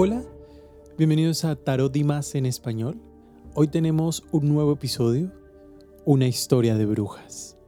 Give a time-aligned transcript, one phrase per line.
[0.00, 0.22] Hola,
[0.96, 3.02] bienvenidos a Tarot Dimas en español.
[3.54, 5.32] Hoy tenemos un nuevo episodio,
[6.04, 7.58] una historia de brujas.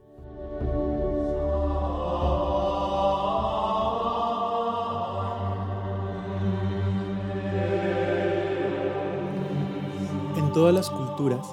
[10.37, 11.45] En todas las culturas,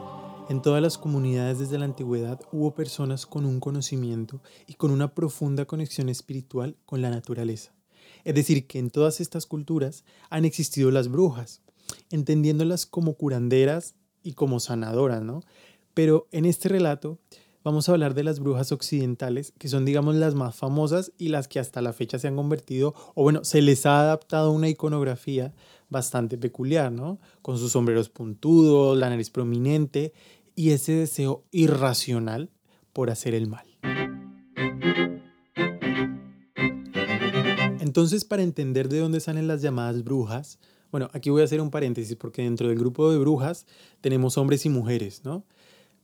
[0.48, 5.12] en todas las comunidades desde la antigüedad hubo personas con un conocimiento y con una
[5.12, 7.77] profunda conexión espiritual con la naturaleza.
[8.28, 11.62] Es decir, que en todas estas culturas han existido las brujas,
[12.10, 15.40] entendiéndolas como curanderas y como sanadoras, ¿no?
[15.94, 17.18] Pero en este relato
[17.64, 21.48] vamos a hablar de las brujas occidentales, que son, digamos, las más famosas y las
[21.48, 25.54] que hasta la fecha se han convertido, o bueno, se les ha adaptado una iconografía
[25.88, 27.18] bastante peculiar, ¿no?
[27.40, 30.12] Con sus sombreros puntudos, la nariz prominente
[30.54, 32.50] y ese deseo irracional
[32.92, 34.27] por hacer el mal.
[37.98, 40.60] Entonces, para entender de dónde salen las llamadas brujas,
[40.92, 43.66] bueno, aquí voy a hacer un paréntesis porque dentro del grupo de brujas
[44.00, 45.44] tenemos hombres y mujeres, ¿no?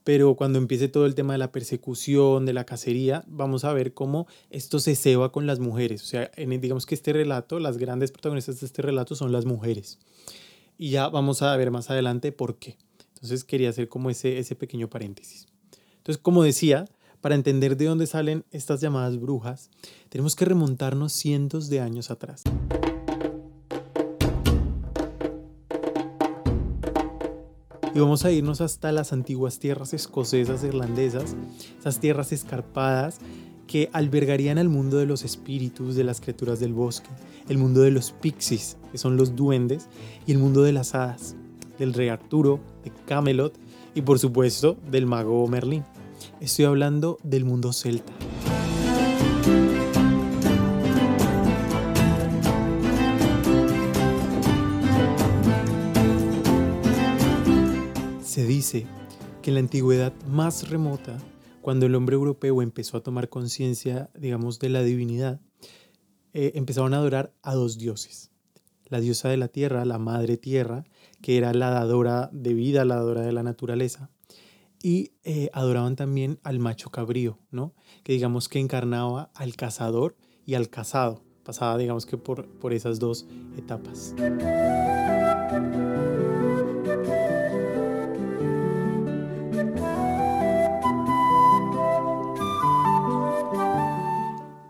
[0.03, 3.93] Pero cuando empiece todo el tema de la persecución, de la cacería, vamos a ver
[3.93, 6.03] cómo esto se ceba con las mujeres.
[6.03, 9.45] O sea, en, digamos que este relato, las grandes protagonistas de este relato son las
[9.45, 9.97] mujeres.
[10.77, 12.77] Y ya vamos a ver más adelante por qué.
[13.13, 15.47] Entonces quería hacer como ese, ese pequeño paréntesis.
[15.99, 16.89] Entonces, como decía,
[17.25, 19.71] para entender de dónde salen estas llamadas brujas,
[20.09, 22.43] tenemos que remontarnos cientos de años atrás.
[27.95, 31.35] Y vamos a irnos hasta las antiguas tierras escocesas irlandesas,
[31.79, 33.17] esas tierras escarpadas
[33.65, 37.09] que albergarían al mundo de los espíritus, de las criaturas del bosque,
[37.49, 39.87] el mundo de los pixies, que son los duendes,
[40.27, 41.35] y el mundo de las hadas,
[41.79, 43.55] del rey Arturo, de Camelot
[43.95, 45.83] y por supuesto del mago Merlín.
[46.39, 48.13] Estoy hablando del mundo celta.
[58.23, 58.85] Se dice
[59.41, 61.17] que en la antigüedad más remota,
[61.61, 65.39] cuando el hombre europeo empezó a tomar conciencia, digamos, de la divinidad,
[66.33, 68.31] eh, empezaron a adorar a dos dioses.
[68.87, 70.83] La diosa de la tierra, la madre tierra,
[71.21, 74.11] que era la dadora de vida, la dadora de la naturaleza,
[74.85, 77.73] y eh, adoraban también al macho cabrío, ¿no?
[78.03, 80.15] Que digamos que encarnaba al cazador
[80.45, 81.23] y al cazado.
[81.43, 83.25] Pasaba, digamos que por, por esas dos
[83.57, 84.13] etapas.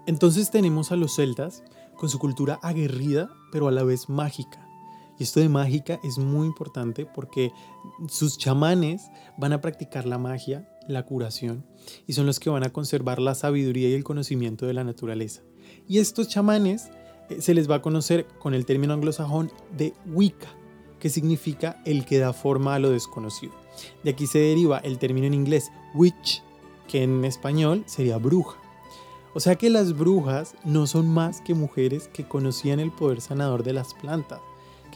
[0.05, 1.61] Entonces tenemos a los celtas
[1.97, 4.64] con su cultura aguerrida, pero a la vez mágica.
[5.17, 7.51] Y esto de mágica es muy importante porque
[8.09, 11.65] sus chamanes van a practicar la magia, la curación,
[12.05, 15.41] y son los que van a conservar la sabiduría y el conocimiento de la naturaleza.
[15.87, 16.89] Y estos chamanes
[17.29, 20.49] eh, se les va a conocer con el término anglosajón de Wicca,
[20.99, 23.53] que significa el que da forma a lo desconocido.
[24.03, 26.43] De aquí se deriva el término en inglés witch,
[26.87, 28.57] que en español sería bruja.
[29.33, 33.63] O sea que las brujas no son más que mujeres que conocían el poder sanador
[33.63, 34.39] de las plantas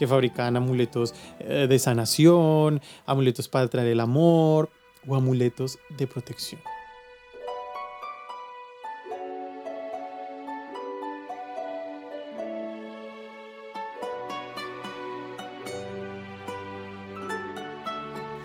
[0.00, 4.70] que fabricaban amuletos eh, de sanación, amuletos para traer el amor
[5.06, 6.62] o amuletos de protección.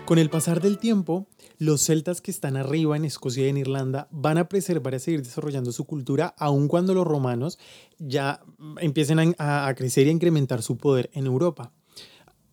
[0.04, 1.26] Con el pasar del tiempo,
[1.58, 5.00] los celtas que están arriba en Escocia y en Irlanda van a preservar y a
[5.00, 7.58] seguir desarrollando su cultura, aun cuando los romanos
[7.98, 8.42] ya
[8.80, 11.72] empiecen a, crecer y a incrementar su poder en Europa.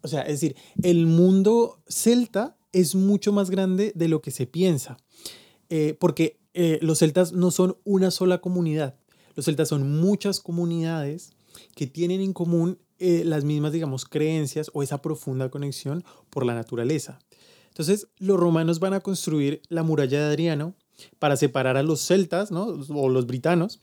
[0.02, 4.47] O sea, es decir, el mundo celta es mucho más grande de lo que se
[4.47, 4.97] piensa,
[5.69, 8.96] eh, porque eh, los celtas no son una sola comunidad,
[9.36, 11.31] los celtas son muchas comunidades
[11.75, 16.54] que tienen en común eh, las mismas, digamos, creencias o esa profunda conexión por la
[16.54, 17.19] naturaleza.
[17.74, 20.75] Entonces, los romanos van a construir la muralla de Adriano
[21.18, 22.66] para separar a los celtas, ¿no?
[22.90, 23.81] O los britanos,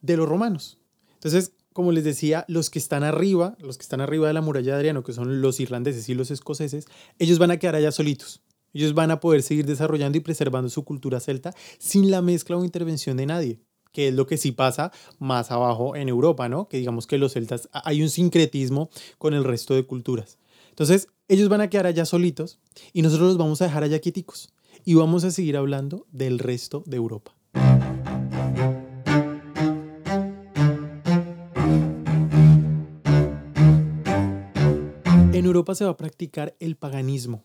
[0.00, 0.78] de los romanos.
[1.14, 4.72] Entonces, como les decía, los que están arriba, los que están arriba de la muralla
[4.72, 6.86] de Adriano, que son los irlandeses y los escoceses,
[7.20, 8.42] ellos van a quedar allá solitos.
[8.72, 12.64] Ellos van a poder seguir desarrollando y preservando su cultura celta sin la mezcla o
[12.64, 13.60] intervención de nadie,
[13.92, 16.68] que es lo que sí pasa más abajo en Europa, ¿no?
[16.68, 20.38] Que digamos que los celtas hay un sincretismo con el resto de culturas.
[20.78, 22.60] Entonces, ellos van a quedar allá solitos
[22.92, 24.52] y nosotros los vamos a dejar allá quieticos
[24.84, 27.34] y vamos a seguir hablando del resto de Europa.
[35.32, 37.42] En Europa se va a practicar el paganismo,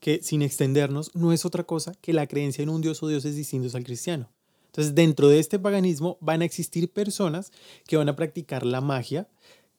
[0.00, 3.36] que sin extendernos no es otra cosa que la creencia en un dios o dioses
[3.36, 4.28] distintos al cristiano.
[4.76, 7.50] Entonces, dentro de este paganismo van a existir personas
[7.86, 9.26] que van a practicar la magia,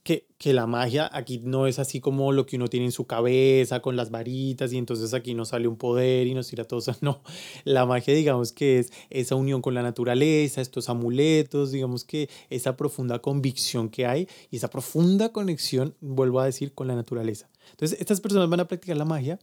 [0.08, 3.06] que, que, la magia aquí no es así como lo que uno tiene en su
[3.08, 6.80] cabeza con las varitas y entonces aquí nos sale un poder y nos tira todo
[6.80, 6.96] eso.
[7.02, 7.22] No,
[7.66, 12.78] la magia digamos que es esa unión con la naturaleza, estos amuletos, digamos que esa
[12.78, 17.50] profunda convicción que hay y esa profunda conexión, vuelvo a decir, con la naturaleza.
[17.72, 19.40] Entonces estas personas van a practicar la magia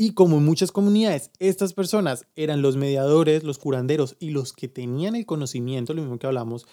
[0.00, 4.68] y como en muchas comunidades, estas personas eran los mediadores, los curanderos y los que
[4.68, 6.68] tenían el conocimiento, lo mismo que hablamos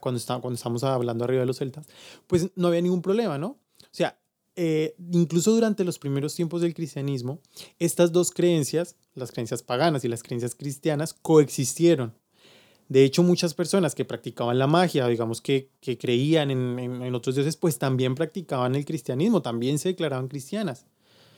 [0.00, 1.86] cuando, está, cuando estamos hablando arriba de los celtas,
[2.26, 3.46] pues no había ningún problema, ¿no?
[3.80, 4.18] O sea,
[4.56, 7.38] eh, incluso durante los primeros tiempos del cristianismo,
[7.78, 12.12] estas dos creencias, las creencias paganas y las creencias cristianas, coexistieron.
[12.88, 17.36] De hecho, muchas personas que practicaban la magia, digamos que, que creían en, en otros
[17.36, 20.86] dioses, pues también practicaban el cristianismo, también se declaraban cristianas.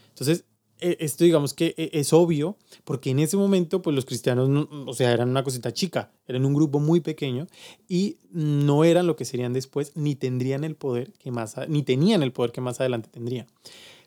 [0.08, 0.46] Entonces,
[0.81, 5.12] esto digamos que e, es obvio, porque en ese momento pues los cristianos, o sea,
[5.12, 7.46] eran una cosita chica, eran un grupo muy pequeño
[7.88, 12.23] y no eran lo que serían después, ni tendrían el poder que más, ni tenían
[12.23, 13.46] el poder que más adelante tendrían.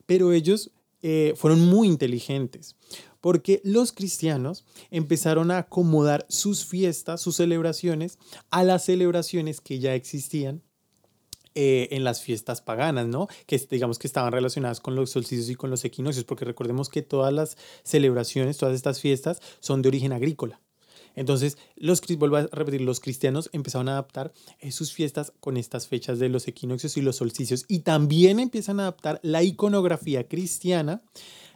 [0.06, 0.72] Pero ellos
[1.02, 2.76] eh, fueron muy inteligentes,
[3.22, 8.18] porque los cristianos empezaron a acomodar sus fiestas, sus celebraciones,
[8.50, 10.62] a las celebraciones que ya existían
[11.56, 13.28] eh, en las fiestas paganas, ¿no?
[13.46, 17.02] Que digamos que estaban relacionadas con los solsticios y con los equinoccios, porque recordemos que
[17.02, 20.60] todas las celebraciones, todas estas fiestas son de origen agrícola.
[21.16, 25.88] Entonces, los, vuelvo a repetir, los cristianos empezaron a adaptar eh, sus fiestas con estas
[25.88, 31.02] fechas de los equinoccios y los solsticios y también empiezan a adaptar la iconografía cristiana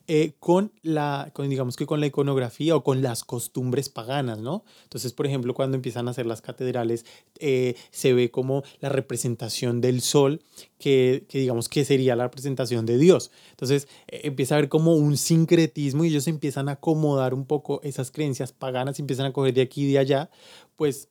[0.08, 4.66] eh, con la, digamos que con la iconografía o con las costumbres paganas, ¿no?
[4.84, 7.06] Entonces, por ejemplo, cuando empiezan a hacer las catedrales,
[7.40, 10.42] eh, se ve como la representación del sol,
[10.78, 13.32] que, que, digamos que sería la representación de Dios.
[13.52, 17.80] Entonces, eh, empieza a haber como un sincretismo y ellos empiezan a acomodar un poco
[17.84, 20.30] esas creencias paganas, empiezan a coger de aquí y de allá,
[20.76, 21.08] pues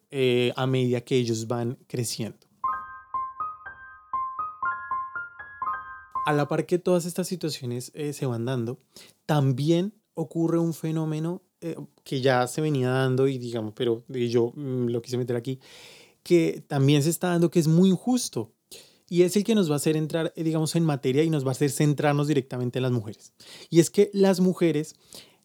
[0.54, 2.51] a medida que ellos van creciendo.
[6.24, 8.78] A la par que todas estas situaciones eh, se van dando,
[9.26, 14.86] también ocurre un fenómeno eh, que ya se venía dando y digamos, pero yo mm,
[14.86, 15.60] lo quise meter aquí,
[16.22, 18.52] que también se está dando que es muy injusto.
[19.08, 21.44] Y es el que nos va a hacer entrar, eh, digamos, en materia y nos
[21.44, 23.34] va a hacer centrarnos directamente en las mujeres.
[23.68, 24.96] Y es que las mujeres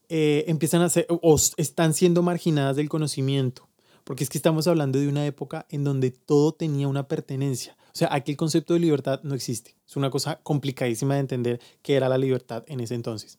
[0.10, 3.67] empiezan a ser o están siendo marginadas del conocimiento,
[4.08, 7.76] porque es que estamos hablando de una época en donde todo tenía una pertenencia.
[7.88, 9.76] O sea, aquí el concepto de libertad no existe.
[9.86, 13.38] Es una cosa complicadísima de entender qué era la libertad en ese entonces.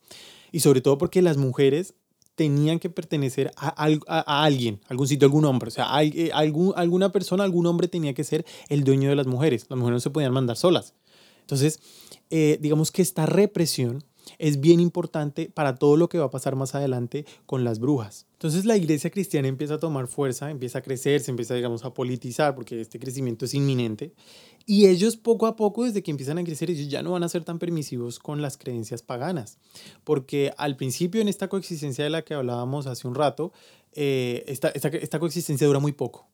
[0.52, 1.94] Y sobre todo porque las mujeres
[2.34, 5.68] tenían que pertenecer a, a, alguien, algún sitio, algún hombre.
[5.68, 9.26] O sea, eh, algún, alguna persona, algún hombre tenía que ser el dueño de las
[9.26, 9.64] mujeres.
[9.70, 10.92] Las mujeres no se podían mandar solas.
[11.40, 11.80] Entonces,
[12.28, 14.04] eh, digamos que esta represión
[14.38, 18.26] es bien importante para todo lo que va a pasar más adelante con las brujas.
[18.32, 21.92] Entonces la iglesia cristiana empieza a tomar fuerza, empieza a crecer, se empieza, digamos, a
[21.92, 24.12] politizar porque este crecimiento es inminente.
[24.64, 27.28] Y ellos poco a poco, desde que empiezan a crecer, ellos ya no van a
[27.28, 29.58] ser tan permisivos con las creencias paganas.
[30.04, 33.52] Porque al principio en esta coexistencia de la que hablábamos hace un rato,
[33.92, 36.28] eh, esta, coexistencia dura muy poco.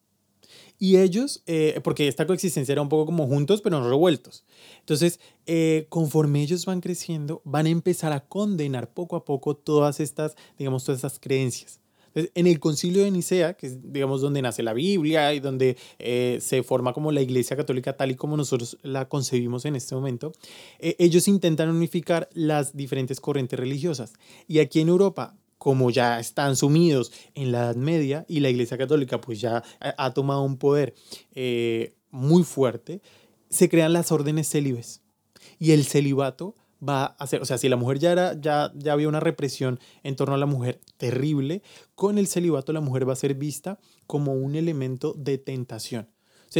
[0.78, 4.44] Y ellos, eh, porque esta coexistencia era un poco como juntos, pero no revueltos.
[4.80, 10.00] Entonces, eh, conforme ellos van creciendo, van a empezar a condenar poco a poco todas
[10.00, 11.80] estas, digamos, todas estas creencias.
[12.08, 15.76] Entonces, en el concilio de Nicea, que es, digamos, donde nace la Biblia y donde
[15.98, 19.94] eh, se forma como la Iglesia Católica tal y como nosotros la concebimos en este
[19.94, 20.32] momento,
[20.78, 24.12] ellos intentan unificar las diferentes corrientes religiosas.
[24.46, 28.76] Y aquí en Europa, como ya están sumidos en la Edad Media y la Iglesia
[28.76, 30.94] Católica pues ya ha tomado un poder
[31.34, 33.00] eh, muy fuerte,
[33.48, 35.00] se crean las órdenes célibes.
[35.58, 36.54] Y el celibato
[36.86, 39.80] va a ser, o sea, si la mujer ya, era, ya, ya había una represión
[40.02, 41.62] en torno a la mujer terrible,
[41.94, 46.10] con el celibato la mujer va a ser vista como un elemento de tentación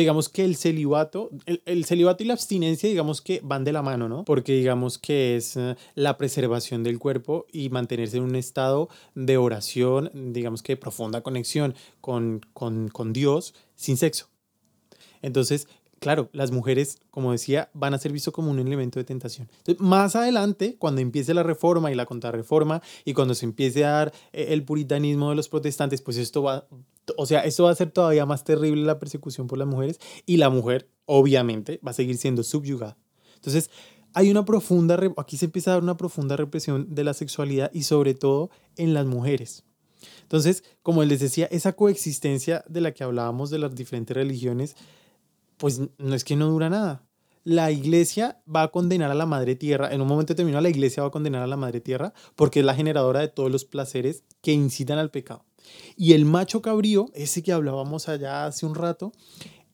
[0.01, 4.09] digamos que el celibato, el, celibato y la abstinencia, digamos que van de la mano,
[4.09, 4.25] ¿no?
[4.25, 9.37] Porque digamos que es eh, la preservación del cuerpo y mantenerse en un estado de
[9.37, 14.29] oración, digamos que de profunda conexión con, con, con Dios sin sexo.
[15.23, 15.69] Entonces,
[16.05, 19.49] claro, las mujeres, como decía, van a ser visto como un elemento de tentación.
[19.79, 24.13] más adelante, cuando empiece la reforma y la contrarreforma y cuando se empiece a dar
[24.33, 26.67] eh, el puritanismo de los protestantes, pues esto va,
[27.17, 30.37] o sea, esto va a ser todavía más terrible la persecución por las mujeres y
[30.37, 32.97] la mujer, obviamente, va a seguir siendo subyugada.
[33.37, 33.71] Entonces,
[34.15, 37.83] hay una profunda, aquí se empieza a dar una profunda represión de la sexualidad y
[37.83, 39.65] sobre todo en las mujeres.
[40.23, 44.77] Entonces, como les decía, esa coexistencia de la que hablábamos de las diferentes religiones,
[45.57, 47.03] pues no es que no dura nada.
[47.43, 51.03] La iglesia va a condenar a la madre tierra, en un momento determinado la iglesia
[51.03, 54.25] va a condenar a la madre tierra porque es la generadora de todos los placeres
[54.41, 55.45] que incitan al pecado.
[55.97, 59.13] Y el macho cabrío, ese que hablábamos allá hace un rato,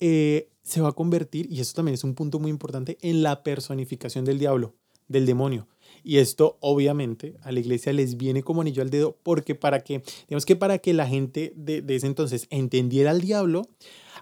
[0.01, 3.43] eh, se va a convertir, y esto también es un punto muy importante, en la
[3.43, 4.75] personificación del diablo,
[5.09, 5.67] del demonio.
[6.05, 10.03] Y esto obviamente a la iglesia les viene como anillo al dedo porque para que,
[10.29, 13.69] digamos que para que la gente de, de ese entonces entendiera al diablo,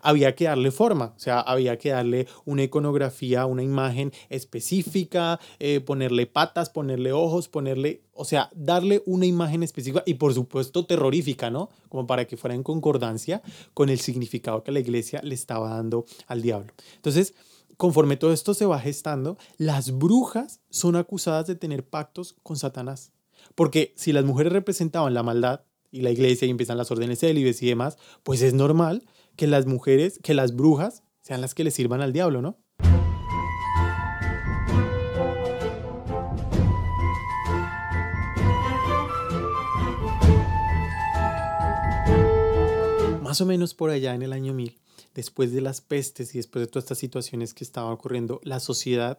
[0.02, 5.80] había que darle forma, o sea, había que darle una iconografía, una imagen específica, eh,
[5.80, 11.50] ponerle patas, ponerle ojos, ponerle, o sea, darle una imagen específica y por supuesto terrorífica,
[11.50, 11.70] ¿no?
[11.88, 13.42] Como para que fuera en concordancia
[13.74, 16.72] con el significado que la iglesia le estaba dando al diablo.
[16.96, 17.34] Entonces,
[17.78, 23.12] conforme todo esto se va gestando, las brujas son acusadas de tener pactos con Satanás.
[23.54, 27.62] Porque si las mujeres representaban la maldad y la iglesia y empiezan las órdenes célibes
[27.62, 29.06] y demás, pues es normal
[29.36, 32.58] que las mujeres, que las brujas sean las que le sirvan al diablo, ¿no?
[43.22, 44.80] Más o menos por allá en el año 1000,
[45.18, 49.18] después de las pestes y después de todas estas situaciones que estaban ocurriendo, la sociedad,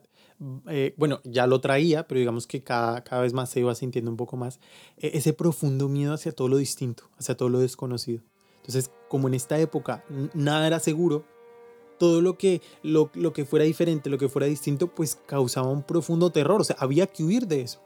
[0.69, 4.09] eh, bueno, ya lo traía, pero digamos que cada, cada vez más se iba sintiendo
[4.09, 4.61] un poco más,
[4.95, 8.21] e, ese profundo miedo hacia todo lo distinto, hacia todo lo desconocido.
[8.61, 11.25] Entonces, como en esta época nada era seguro,
[11.97, 15.83] todo lo que, lo, lo que fuera diferente, lo que fuera distinto, pues causaba un
[15.83, 17.81] profundo terror, o sea, había que huir de eso.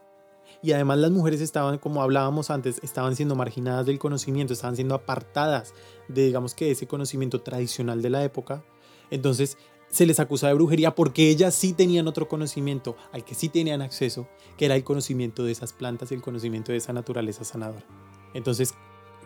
[0.64, 4.96] Y además las mujeres estaban, como hablábamos antes, estaban siendo marginadas del conocimiento, estaban siendo
[4.96, 5.74] apartadas
[6.08, 8.64] de, digamos que, ese conocimiento tradicional de la época.
[9.12, 9.58] Entonces
[9.90, 13.82] se les acusa de brujería porque ellas sí tenían otro conocimiento al que sí tenían
[13.82, 14.28] acceso,
[14.58, 17.86] que era el conocimiento de esas plantas y el conocimiento de esa naturaleza sanadora.
[18.34, 18.74] Entonces,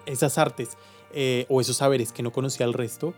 [0.05, 0.77] esas artes
[1.13, 3.13] eh, o esos saberes que no conocía el resto,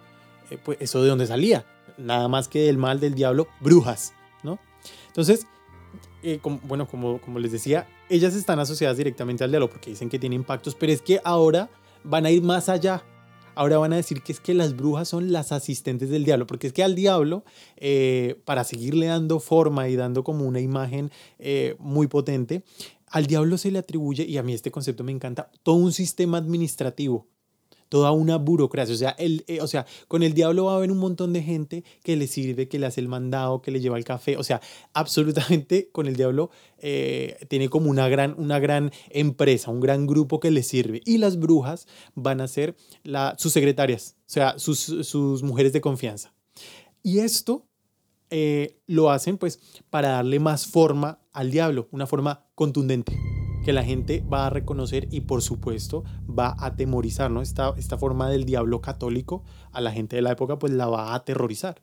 [0.51, 1.65] eh, pues eso de dónde salía,
[1.97, 4.59] nada más que del mal del diablo, brujas, ¿no?
[5.07, 5.47] Entonces,
[6.23, 10.35] eh, bueno, como, les decía, ellas están asociadas directamente al diablo porque dicen que tiene
[10.35, 11.69] impactos, pero es que ahora
[12.03, 13.03] van a ir más allá.
[13.55, 16.67] Ahora van a decir que es que las brujas son las asistentes del diablo, porque
[16.67, 17.43] es que al diablo,
[17.75, 22.63] eh, para seguirle dando forma y dando como una imagen eh, muy potente,
[23.07, 26.37] al diablo se le atribuye, y a mí este concepto me encanta, todo un sistema
[26.37, 27.27] administrativo
[27.89, 28.93] toda una burocracia.
[28.93, 31.43] O sea, el, eh, o sea, con el diablo va a haber un montón de
[31.43, 34.37] gente que le sirve, que le hace el mandado, que le lleva el café.
[34.37, 34.61] O sea,
[34.93, 40.39] absolutamente con el diablo eh, tiene como una gran, una gran empresa, un gran grupo
[40.39, 41.01] que le sirve.
[41.05, 45.81] Y las brujas van a ser la, sus secretarias, o sea, sus, sus mujeres de
[45.81, 46.33] confianza.
[47.01, 47.65] Y esto
[48.29, 53.83] eh, lo hacen pues para darle más forma al diablo, una forma contundente que la
[53.83, 57.41] gente va a reconocer y por supuesto va a atemorizar, ¿no?
[57.41, 61.11] Esta, esta forma del diablo católico a la gente de la época pues la va
[61.11, 61.81] a aterrorizar.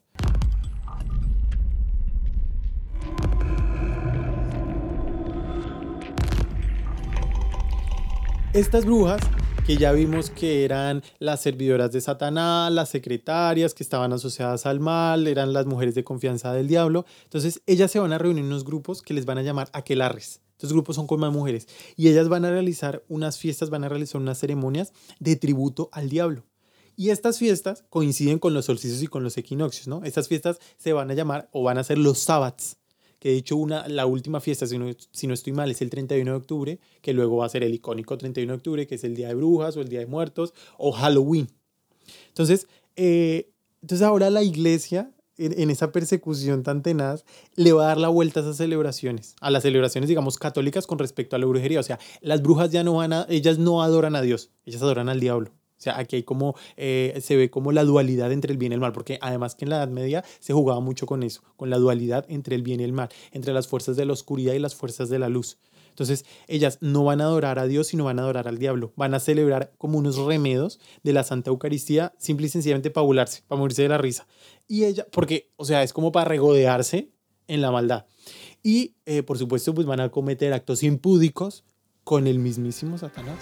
[8.53, 9.21] Estas brujas
[9.67, 14.79] que ya vimos que eran las servidoras de Satanás, las secretarias que estaban asociadas al
[14.81, 17.05] mal, eran las mujeres de confianza del diablo.
[17.25, 20.41] Entonces ellas se van a reunir en unos grupos que les van a llamar aquelarres.
[20.67, 23.89] Estos grupos son con más mujeres y ellas van a realizar unas fiestas, van a
[23.89, 26.45] realizar unas ceremonias de tributo al diablo.
[26.97, 30.03] Y estas fiestas coinciden con los solsticios y con los equinoccios, ¿no?
[30.03, 32.79] Estas fiestas se van a llamar o van a ser los sábados,
[33.21, 35.91] que de hecho una, la última fiesta, si no, si no estoy mal, es el
[35.91, 39.05] 31 de octubre, que luego va a ser el icónico 31 de octubre, que es
[39.05, 41.49] el Día de Brujas o el Día de Muertos o Halloween.
[42.29, 47.25] Entonces, eh, entonces ahora la iglesia en, esa persecución tan tenaz,
[47.55, 50.99] le va a dar la vuelta a esas celebraciones, a las celebraciones, digamos, católicas con
[50.99, 51.81] respecto a la brujería.
[51.81, 55.09] O sea, las brujas ya no van a, ellas no adoran a Dios, ellas adoran
[55.09, 55.51] al diablo.
[55.79, 58.75] O sea, aquí hay como, eh, se ve como la dualidad entre el bien y
[58.77, 61.69] el mal, porque además que en la Edad Media se jugaba mucho con eso, con
[61.69, 64.59] la dualidad entre el bien y el mal, entre las fuerzas de la oscuridad y
[64.59, 65.59] las fuerzas de la luz.
[65.97, 68.93] Entonces, ellas no van a adorar a Dios, sino van a adorar al diablo.
[68.97, 73.43] Van a celebrar como unos remedos de la Santa Eucaristía, simple y sencillamente para burlarse,
[73.49, 74.27] para morirse de la risa.
[74.69, 77.09] Y ella, porque, o sea, es como para regodearse
[77.49, 78.05] en la maldad.
[78.63, 81.65] Y, eh, por supuesto, pues van a cometer actos impúdicos
[82.05, 83.39] con el mismísimo Satanás.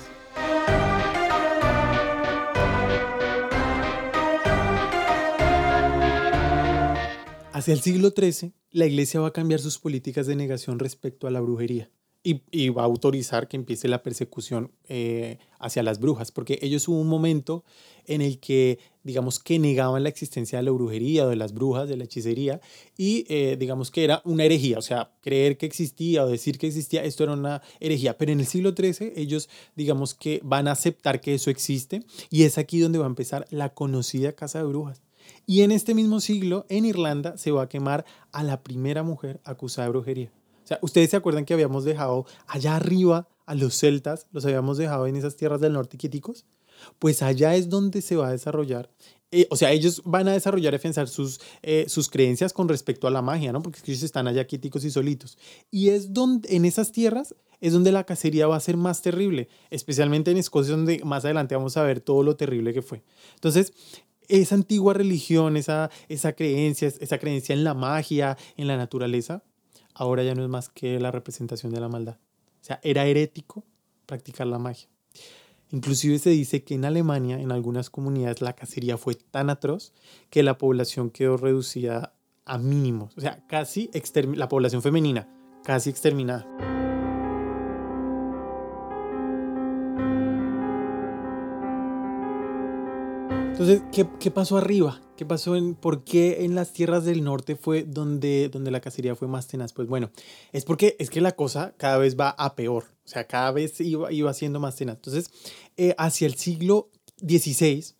[7.52, 11.32] Hacia el siglo XIII, la iglesia va a cambiar sus políticas de negación respecto a
[11.32, 11.90] la brujería
[12.24, 16.98] y, va a autorizar que empiece la persecución eh, hacia las brujas, porque ellos hubo
[16.98, 17.64] un momento
[18.06, 21.98] en el que, digamos, que negaban la existencia de la brujería, de las brujas, de
[21.98, 22.62] la hechicería,
[22.96, 26.66] y eh, digamos que era una herejía, o sea, creer que existía o decir que
[26.66, 30.72] existía, esto era una herejía, pero en el siglo XIII ellos, digamos que van a
[30.72, 34.64] aceptar que eso existe, y es aquí donde va a empezar la conocida casa de
[34.64, 35.02] brujas.
[35.46, 39.40] Y en este mismo siglo, en Irlanda, se va a quemar a la primera mujer
[39.44, 40.43] acusada de brujería.
[40.64, 44.78] O sea, ustedes se acuerdan que habíamos dejado allá arriba a los celtas, los habíamos
[44.78, 46.46] dejado en esas tierras del norte quieticos.
[46.98, 48.90] Pues allá es donde se va a desarrollar
[49.36, 53.08] eh, o sea, ellos van a desarrollar y afianzar sus, eh, sus creencias con respecto
[53.08, 53.62] a la magia, ¿no?
[53.62, 55.38] Porque ellos están allá quieticos y solitos.
[55.72, 59.48] Y es donde, en esas tierras, es donde la cacería va a ser más terrible,
[59.70, 63.02] especialmente en Escocia, donde más adelante vamos a ver todo lo terrible que fue.
[63.34, 63.72] Entonces,
[64.28, 69.42] esa antigua religión, esa, esa creencia, esa creencia en la magia, en la naturaleza,
[69.94, 72.18] ahora ya no es más que la representación de la maldad.
[72.60, 73.64] O sea, era herético
[74.06, 74.88] practicar la magia.
[75.70, 79.92] Inclusive se dice que en Alemania, en algunas comunidades, la cacería fue tan atroz
[80.30, 83.16] que la población quedó reducida a mínimos.
[83.16, 83.90] O sea, casi
[84.34, 85.28] la población femenina,
[85.64, 86.46] casi exterminada.
[93.50, 95.00] Entonces, ¿qué, ¿qué, pasó arriba?
[95.16, 99.14] ¿Qué pasó en por qué en las tierras del norte fue donde, donde la cacería
[99.14, 99.72] fue más tenaz?
[99.72, 100.10] Pues bueno,
[100.52, 103.80] es porque es que la cosa cada vez va a peor, o sea, cada vez
[103.80, 104.96] iba, iba siendo más tenaz.
[104.96, 105.30] Entonces,
[105.76, 107.94] eh, hacia el siglo XVI,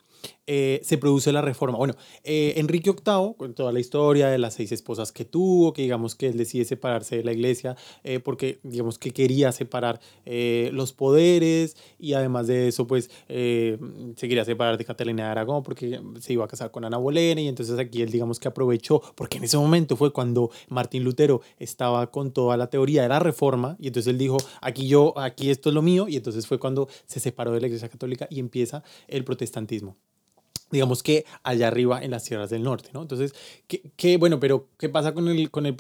[0.47, 1.79] eh, se produce la reforma.
[1.79, 5.83] Bueno, eh, Enrique VIII, con toda la historia de las seis esposas que tuvo, que
[5.83, 10.93] digamos que él decide separarse de la iglesia eh, porque digamos que quería separar los
[10.93, 13.79] poderes y además de eso pues se
[14.17, 17.49] quería separar de Catalina de Aragón porque se iba a casar con Ana Bolena y
[17.49, 22.11] entonces aquí él digamos que aprovechó porque en ese momento fue cuando Martín Lutero estaba
[22.11, 25.69] con toda la teoría de la reforma y entonces él dijo aquí yo, aquí esto
[25.69, 28.83] es lo mío y entonces fue cuando se separó de la iglesia católica y empieza
[29.09, 29.97] el protestantismo
[30.75, 33.03] digamos que allá arriba en las tierras del norte, ¿no?
[33.03, 33.35] Entonces,
[33.67, 35.77] ¿qué, bueno, pero qué pasa con el, con, el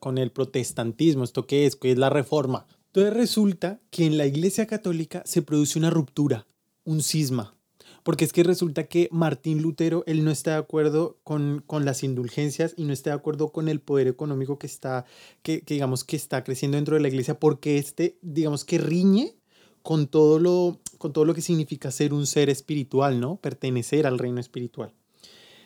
[0.00, 1.24] con el protestantismo?
[1.24, 1.76] ¿Esto qué es?
[1.76, 2.66] ¿Qué es la reforma?
[2.86, 6.46] Entonces resulta que en la iglesia católica se produce una ruptura,
[6.84, 7.54] un cisma,
[8.02, 12.02] porque es que resulta que Martín Lutero, él no está de acuerdo con, con las
[12.02, 15.04] indulgencias y no está de acuerdo con el poder económico que está,
[15.42, 19.34] que, que digamos que está creciendo dentro de la iglesia, porque este, digamos que riñe
[19.82, 23.36] con todo lo, con todo lo que significa ser un ser espiritual, ¿no?
[23.36, 24.92] Pertenecer al reino espiritual.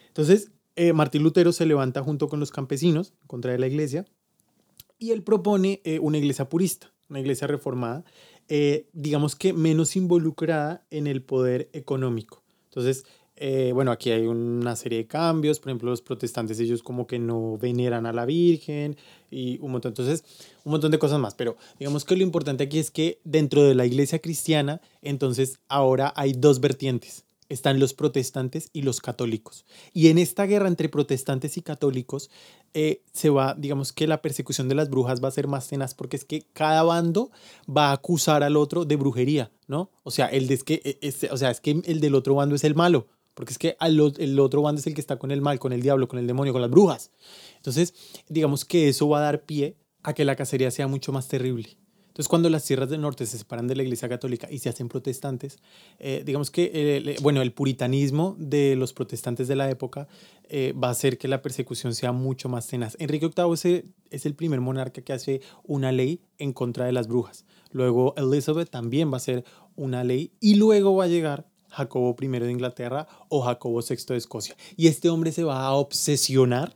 [0.08, 4.06] Entonces, eh, Martín Lutero se levanta junto con los campesinos contra la iglesia
[4.98, 8.04] y él propone eh, una iglesia purista, una iglesia reformada,
[8.48, 12.42] eh, digamos que menos involucrada en el poder económico.
[12.66, 13.04] Entonces,
[13.44, 17.18] eh, bueno, aquí hay una serie de cambios, por ejemplo, los protestantes ellos como que
[17.18, 18.96] no veneran a la Virgen
[19.32, 20.22] y un montón, entonces,
[20.62, 23.74] un montón de cosas más, pero digamos que lo importante aquí es que dentro de
[23.74, 29.64] la iglesia cristiana, entonces ahora hay dos vertientes, están los protestantes y los católicos.
[29.92, 32.30] Y en esta guerra entre protestantes y católicos
[32.74, 35.94] eh, se va, digamos que la persecución de las brujas va a ser más tenaz
[35.94, 37.32] porque es que cada bando
[37.68, 39.90] va a acusar al otro de brujería, ¿no?
[40.04, 42.54] O sea, el de, es que, e, o sea, es que el del otro bando
[42.54, 43.08] es el malo.
[43.34, 45.82] Porque es que el otro bando es el que está con el mal, con el
[45.82, 47.10] diablo, con el demonio, con las brujas.
[47.56, 47.94] Entonces,
[48.28, 51.78] digamos que eso va a dar pie a que la cacería sea mucho más terrible.
[52.12, 54.90] Entonces, cuando las tierras del norte se separan de la Iglesia Católica y se hacen
[54.90, 55.58] protestantes,
[55.98, 60.08] eh, digamos que, eh, bueno, el puritanismo de los protestantes de la época
[60.50, 62.96] eh, va a hacer que la persecución sea mucho más tenaz.
[63.00, 67.08] Enrique VIII es es el primer monarca que hace una ley en contra de las
[67.08, 67.46] brujas.
[67.70, 69.42] Luego, Elizabeth también va a hacer
[69.74, 74.16] una ley y luego va a llegar Jacobo I de Inglaterra o Jacobo VI de
[74.16, 74.56] Escocia.
[74.76, 76.74] Y este hombre se va a obsesionar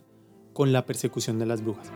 [0.53, 1.93] con la persecución de las brujas.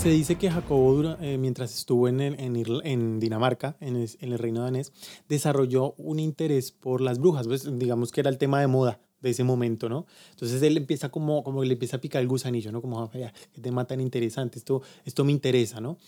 [0.00, 4.94] Se dice que Jacobo, eh, mientras estuvo en, en, Dinamarca, en el, reino danés,
[5.28, 7.46] desarrolló un interés por las brujas.
[7.46, 10.06] Pues, digamos que era el tema de moda de ese momento, ¿no?
[10.30, 12.80] Entonces él empieza como, como le empieza a picar el gusanillo, ¿no?
[12.80, 15.98] Como, vaya, qué tema tan interesante, esto, esto me interesa, ¿no?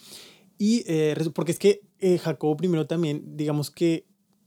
[0.59, 4.07] Y eh, porque es que eh, Jacobo primero también, digamos que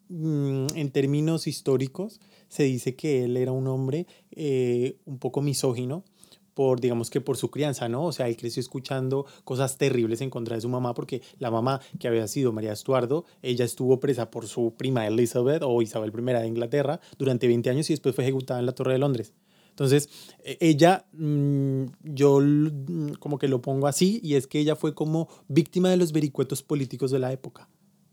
[0.10, 6.06] mm, en términos históricos, se dice que él era un hombre eh, un poco misógino,
[6.56, 8.06] por, digamos que por su crianza, ¿no?
[8.06, 11.82] O sea, él creció escuchando cosas terribles en contra de su mamá, porque la mamá,
[12.00, 16.34] que había sido María Estuardo, ella estuvo presa por su prima Elizabeth o Isabel I
[16.34, 19.34] de Inglaterra durante 20 años y después fue ejecutada en la Torre de Londres.
[19.70, 20.10] Entonces,
[20.44, 24.96] e, ella, mm, yo mm, como que lo pongo así, y es que ella fue
[24.96, 27.70] como víctima de los vericuetos políticos de la época.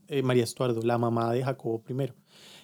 [0.08, 2.12] Eh, María Estuardo, la mamá de Jacobo I.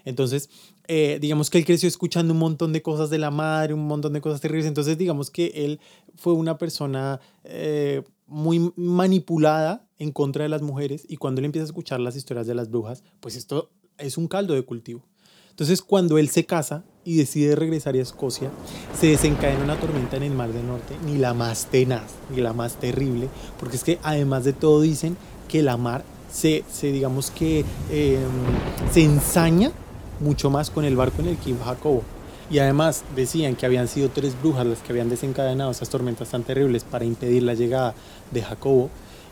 [0.04, 0.50] Entonces,
[0.86, 4.12] eh, digamos que él creció escuchando un montón de cosas de la madre, un montón
[4.12, 4.66] de cosas terribles.
[4.66, 5.80] Entonces, digamos que él
[6.16, 11.64] fue una persona eh, muy manipulada en contra de las mujeres y cuando él empieza
[11.64, 15.04] a escuchar las historias de las brujas, pues esto es un caldo de cultivo.
[15.50, 18.48] Entonces, cuando él se casa y decide regresar a Escocia,
[18.96, 22.52] se desencadena una tormenta en el Mar del Norte, ni la más tenaz, ni la
[22.52, 25.16] más terrible, porque es que además de todo dicen
[25.48, 28.30] que la mar se, se digamos que em,
[28.92, 29.72] se ensaña
[30.20, 32.02] mucho más con el barco en el que iba Jacobo.
[32.50, 36.44] Y además decían que habían sido tres brujas las que habían desencadenado esas tormentas tan
[36.44, 37.94] terribles para impedir la llegada
[38.30, 38.88] de Jacobo.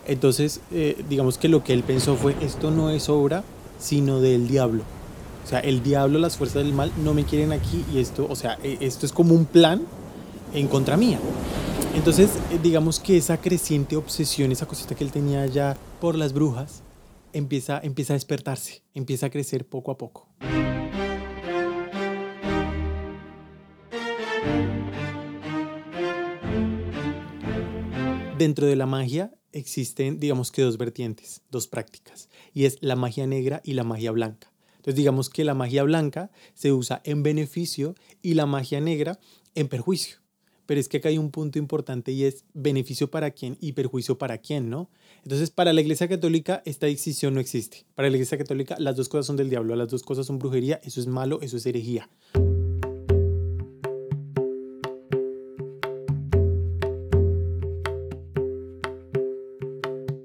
[0.07, 3.43] Entonces, eh, digamos que lo que él pensó fue, esto no es obra,
[3.79, 4.83] sino del diablo.
[5.45, 8.37] O sea, el diablo, las fuerzas del mal no me quieren aquí y esto, o
[8.37, 9.83] sea, e, esto es como un plan
[10.53, 11.19] en contra mía.
[11.95, 16.33] Entonces, eh, digamos que esa creciente obsesión, esa cosita que él tenía ya por las
[16.33, 16.83] brujas,
[17.33, 20.29] empieza, empieza a despertarse, empieza a crecer poco a poco.
[28.39, 33.27] Dentro de la magia existen, digamos que dos vertientes, dos prácticas, y es la magia
[33.27, 34.53] negra y la magia blanca.
[34.77, 39.19] Entonces digamos que la magia blanca se usa en beneficio y la magia negra
[39.55, 40.19] en perjuicio.
[40.67, 44.19] Pero es que acá hay un punto importante y es beneficio para quién y perjuicio
[44.19, 44.91] para quién, ¿no?
[45.23, 47.87] Entonces, para la Iglesia Católica esta decisión no existe.
[47.95, 50.79] Para la Iglesia Católica las dos cosas son del diablo, las dos cosas son brujería,
[50.85, 52.11] eso es malo, eso es herejía.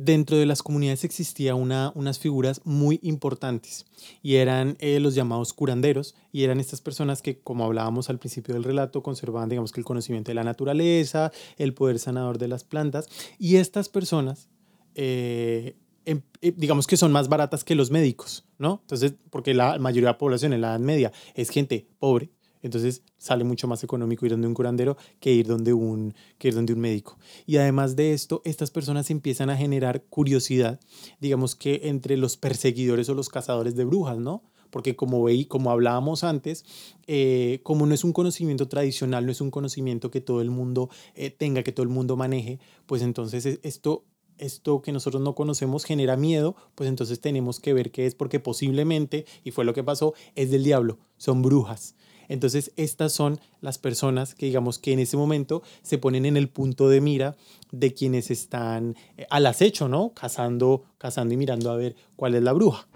[0.03, 3.85] Dentro de las comunidades existía una, unas figuras muy importantes
[4.21, 8.53] y eran eh, los llamados curanderos y eran estas personas que, como hablábamos al principio
[8.53, 12.63] del relato, conservaban, digamos que el conocimiento de la naturaleza, el poder sanador de las
[12.63, 14.49] plantas y estas personas,
[14.95, 18.79] eh, em, eh, digamos que son más baratas que los médicos, ¿no?
[18.81, 23.03] Entonces, porque la mayoría de la población en la Edad Media es gente pobre, entonces
[23.17, 26.73] sale mucho más económico ir donde un curandero que ir donde un, que ir donde
[26.73, 27.17] un médico.
[27.45, 30.79] Y además de esto, estas personas empiezan a generar curiosidad,
[31.19, 34.43] digamos que entre los perseguidores o los cazadores de brujas, ¿no?
[34.69, 36.63] Porque como veí, como hablábamos antes,
[37.05, 40.89] eh, como no es un conocimiento tradicional, no es un conocimiento que todo el mundo
[41.13, 44.05] eh, tenga, que todo el mundo maneje, pues entonces e, esto
[44.41, 48.39] esto que nosotros no conocemos genera miedo, pues entonces tenemos que ver qué es, porque
[48.39, 51.95] posiblemente, y fue lo que pasó, es del diablo, son brujas.
[52.31, 56.47] Entonces, estas son las personas que digamos que en ese momento se ponen en el
[56.47, 57.35] punto de mira
[57.71, 60.13] de quienes están eh, al acecho, ¿no?
[60.13, 62.87] Cazando, cazando y mirando a ver cuál es la bruja.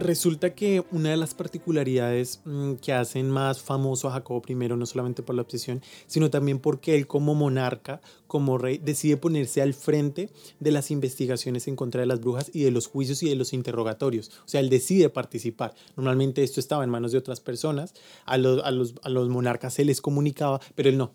[0.00, 4.86] Resulta que una de las particularidades mm, que hacen más famoso a Jacobo I, no
[4.86, 9.74] solamente por la obsesión, sino también porque él como monarca, como rey, decide ponerse al
[9.74, 13.36] frente de las investigaciones en contra de las brujas y de los juicios y de
[13.36, 14.30] los interrogatorios.
[14.46, 15.74] O sea, él decide participar.
[15.96, 17.92] Normalmente esto estaba en manos de otras personas,
[18.24, 21.12] a los, a los, a los monarcas se les comunicaba, pero él no.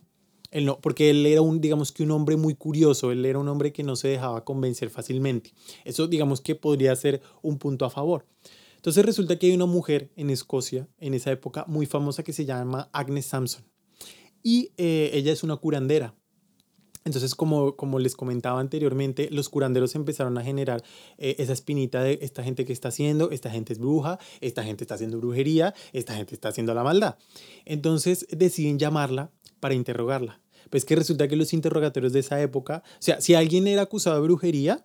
[0.51, 3.47] Él no, porque él era un, digamos que un hombre muy curioso, él era un
[3.47, 5.53] hombre que no se dejaba convencer fácilmente.
[5.85, 8.25] Eso, digamos que podría ser un punto a favor.
[8.85, 12.45] Entonces resulta que hay una mujer en Escocia en esa época muy famosa que se
[12.45, 13.65] llama Agnes Sampson.
[14.43, 16.13] Y eh, ella es una curandera.
[17.03, 20.83] Entonces, como, como les comentaba anteriormente, los curanderos empezaron a generar
[21.17, 24.83] eh, esa espinita de esta gente que está haciendo, esta gente es bruja, esta gente
[24.83, 27.17] está haciendo brujería, esta gente está haciendo la maldad.
[27.65, 30.41] Entonces deciden llamarla para interrogarla.
[30.69, 34.17] Pues que resulta que los interrogatorios de esa época, o sea, si alguien era acusado
[34.17, 34.83] de brujería,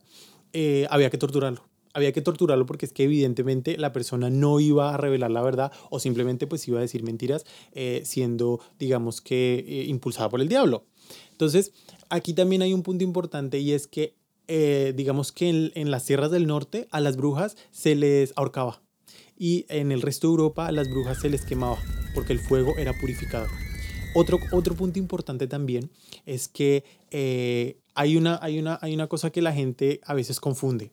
[0.54, 4.94] eh, había que torturarlo había que torturarlo porque es que evidentemente la persona no iba
[4.94, 9.64] a revelar la verdad o simplemente pues iba a decir mentiras eh, siendo digamos que
[9.66, 10.85] eh, impulsada por el diablo.
[11.33, 11.72] Entonces
[12.09, 14.14] aquí también hay un punto importante y es que
[14.48, 18.83] eh, digamos que en, las tierras del norte a las brujas se les ahorcaba
[19.38, 21.79] y en el resto de Europa a las brujas se les quemaba
[22.14, 23.48] porque el fuego era purificador.
[24.12, 25.88] Otro, otro punto importante también
[26.26, 26.85] es que
[28.00, 30.90] hay una, hay, una, hay una cosa que la gente a veces confunde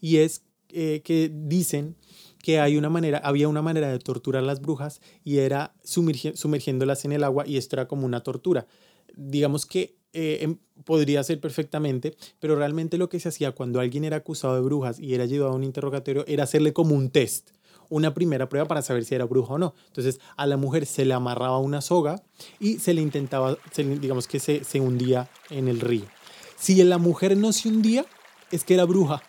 [0.00, 1.94] y es eh, que dicen
[2.42, 7.12] que hay una manera, había una manera de torturar las brujas y era sumergiéndolas en
[7.12, 8.66] el agua y esto era como una tortura.
[9.14, 14.02] Digamos que eh, em, podría ser perfectamente, pero realmente lo que se hacía cuando alguien
[14.02, 17.50] era acusado de brujas y era llevado a un interrogatorio era hacerle como un test,
[17.88, 19.74] una primera prueba para saber si era bruja o no.
[19.86, 22.20] Entonces a la mujer se le amarraba una soga
[22.58, 26.17] y se le intentaba, digamos que se, se hundía en el río.
[26.58, 28.04] Si la mujer no se hundía,
[28.50, 29.22] es que era bruja,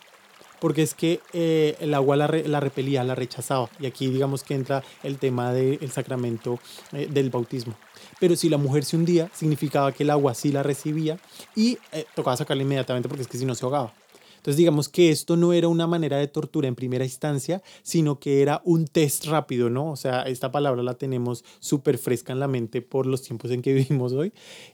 [0.60, 3.70] porque es que eh, el agua la, repelía, la rechazaba.
[3.80, 6.60] Y aquí digamos que entra el tema del sacramento
[6.92, 7.76] eh, del bautismo.
[8.20, 11.20] Pero si la mujer se hundía, significaba que el agua sí la recibía
[11.56, 13.94] y eh, tocaba sacarla inmediatamente porque es que si no se ahogaba.
[14.38, 18.42] Entonces digamos que esto no era una manera de tortura en primera instancia, sino que
[18.42, 19.92] era un test rápido, ¿no?
[19.92, 23.62] O sea, esta palabra la tenemos súper fresca en la mente por los tiempos en
[23.62, 24.34] que vivimos hoy.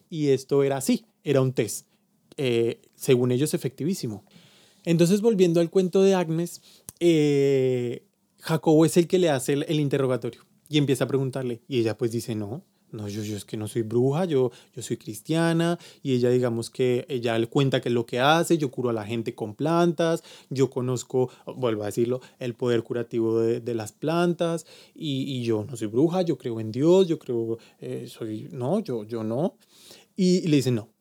[0.10, 1.88] Y esto era así, era un test.
[2.38, 4.24] Eh, según ellos, efectivísimo.
[4.84, 6.62] Entonces, volviendo al cuento de Agnes,
[7.00, 8.06] eh,
[8.40, 11.62] Jacobo es el que le hace el, interrogatorio y empieza a preguntarle.
[11.68, 14.84] Y ella pues dice, no, no, yo, yo es que no soy bruja, yo, yo
[14.84, 18.70] soy cristiana y ella digamos que ella le cuenta que es lo que hace, yo
[18.70, 23.60] curo a la gente con plantas, yo conozco, vuelvo a decirlo, el poder curativo de,
[23.60, 27.58] de las plantas y, y, yo no soy bruja, yo creo en Dios, yo creo,
[27.80, 29.58] eh, soy, no, yo, yo no.
[30.16, 30.95] Y, y le dicen, no,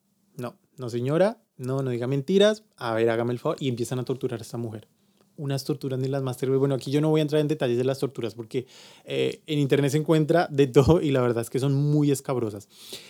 [0.77, 4.41] no, señora, no, no diga mentiras, a ver, hágame el favor y empiezan a torturar
[4.41, 4.89] a esta mujer
[5.37, 6.61] unas torturas ni las más terribles.
[6.61, 8.67] Bueno, aquí yo no voy a entrar en detalles de las torturas porque
[9.05, 12.69] eh, en internet se encuentra de todo y la verdad es que son muy escabrosas.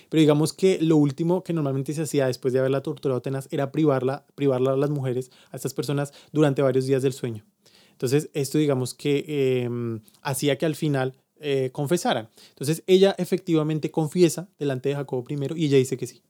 [0.08, 3.72] Pero digamos que lo último que normalmente se hacía después de haberla torturado tenaz era
[3.72, 7.44] privarla, privarla a las mujeres, a estas personas, durante varios días del sueño.
[7.92, 12.28] Entonces, esto digamos que em, hacía que al final eh, confesaran.
[12.50, 16.22] Entonces, ella efectivamente confiesa delante de Jacobo I y ella dice que sí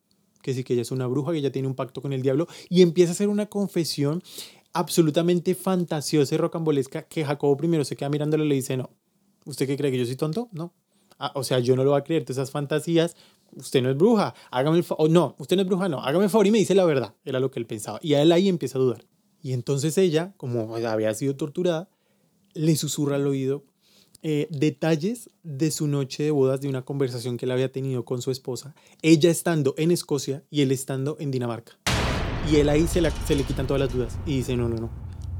[0.44, 2.46] que sí que ella es una bruja, que ella tiene un pacto con el diablo
[2.68, 4.22] y empieza a hacer una confesión
[4.74, 8.90] absolutamente fantasiosa y rocambolesca que Jacobo primero se queda mirándolo y le dice, no,
[9.46, 10.50] ¿usted qué cree que yo soy tonto?
[10.52, 10.74] No.
[11.18, 13.16] Ah, o sea, yo no lo voy a creer, todas esas fantasías,
[13.56, 16.30] usted no es bruja, hágame el favor, no, usted no es bruja, no, hágame el
[16.30, 17.98] favor y me dice la verdad, era lo que él pensaba.
[18.02, 19.06] Y a él ahí empieza a dudar.
[19.40, 21.88] Y entonces ella, como había sido torturada,
[22.52, 23.64] le susurra al oído
[24.26, 28.22] eh, detalles de su noche de bodas, de una conversación que él había tenido con
[28.22, 31.72] su esposa, ella estando en Escocia y él estando en Dinamarca.
[32.50, 33.12] Y él ahí se, le
[33.46, 34.90] quitan todas las dudas y dice, no, no, no.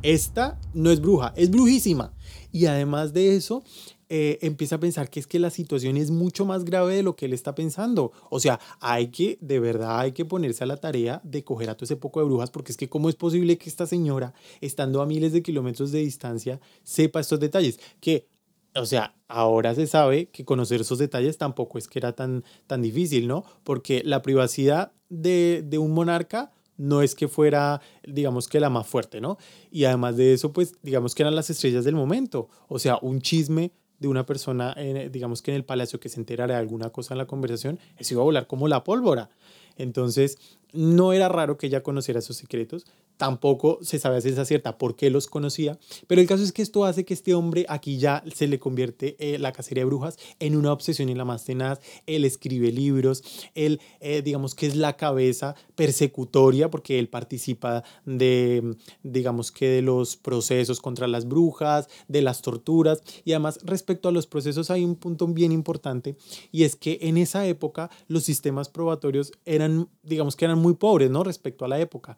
[0.02, 2.12] Esta no es bruja, es brujísima.
[2.52, 3.64] Y además de eso,
[4.10, 7.16] eh, empieza a pensar que es que la situación es mucho más grave de lo
[7.16, 8.12] que él está pensando.
[8.28, 11.74] O sea, hay que, de verdad, hay que ponerse a la tarea de coger a
[11.74, 15.00] todo ese poco de brujas, porque es que cómo es posible que esta señora, estando
[15.00, 17.80] a miles de kilómetros de distancia, sepa estos detalles.
[18.02, 18.28] Que,
[18.74, 22.82] o sea, ahora se sabe que conocer esos detalles tampoco es que era tan, tan
[22.82, 23.44] difícil, ¿no?
[23.62, 28.86] Porque la privacidad de, de un monarca no es que fuera, digamos que la más
[28.86, 29.38] fuerte, ¿no?
[29.70, 33.20] Y además de eso, pues, digamos que eran las estrellas del momento, o sea, un
[33.20, 34.74] chisme de una persona,
[35.10, 38.14] digamos que en el palacio que se enterara de alguna cosa en la conversación, eso
[38.14, 39.30] iba a volar como la pólvora.
[39.76, 40.38] Entonces,
[40.72, 44.96] no era raro que ella conociera esos secretos, tampoco se sabe a ciencia cierta por
[44.96, 48.24] qué los conocía, pero el caso es que esto hace que este hombre aquí ya
[48.34, 51.80] se le convierte eh, la cacería de brujas en una obsesión y la más tenaz.
[52.06, 53.22] Él escribe libros,
[53.54, 59.82] él eh, digamos que es la cabeza persecutoria porque él participa de digamos que de
[59.82, 64.84] los procesos contra las brujas, de las torturas y además respecto a los procesos hay
[64.84, 66.16] un punto bien importante
[66.50, 71.10] y es que en esa época los sistemas probatorios eran digamos que eran muy pobres,
[71.10, 71.24] ¿no?
[71.24, 72.16] respecto a la época.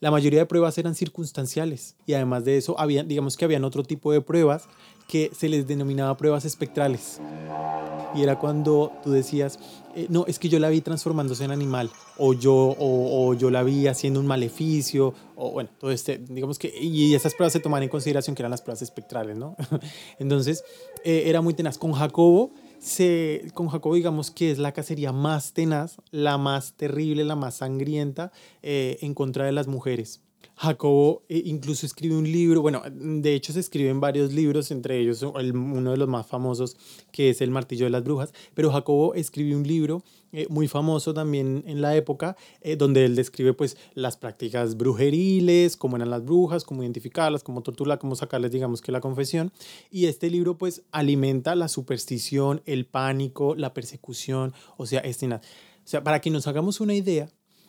[0.00, 3.82] La mayoría de pruebas eran circunstanciales y además de eso, había, digamos que habían otro
[3.82, 4.68] tipo de pruebas
[5.08, 7.20] que se les denominaba pruebas espectrales.
[8.14, 9.58] Y era cuando tú decías,
[9.94, 13.62] eh, no, es que yo la vi transformándose en animal, o yo, o, yo la
[13.62, 17.82] vi haciendo un maleficio, o bueno, todo este, digamos que, y esas pruebas se toman
[17.82, 19.56] en consideración que eran las pruebas espectrales, ¿no?
[20.18, 20.64] Entonces,
[21.04, 21.78] eh, era muy tenaz.
[21.78, 22.52] Con Jacobo
[22.86, 27.56] se, con Jacobo digamos que es la cacería más tenaz, la más terrible, la más
[27.56, 28.30] sangrienta
[28.62, 30.22] eh, en contra de las mujeres.
[30.58, 35.22] Jacobo eh, incluso escribe un libro, bueno, de hecho se escriben varios libros, entre ellos
[35.22, 36.76] uno de los más famosos
[37.12, 41.12] que es El martillo de las brujas, pero Jacobo escribe un libro eh, muy famoso
[41.12, 46.24] también en la época, eh, donde él describe pues las prácticas brujeriles, cómo eran las
[46.24, 49.52] brujas, cómo identificarlas, cómo torturarlas, cómo sacarles digamos que la confesión,
[49.90, 55.40] y este libro pues alimenta la superstición, el pánico, la persecución, o sea, este, o
[55.84, 57.28] sea, para que nos hagamos una idea,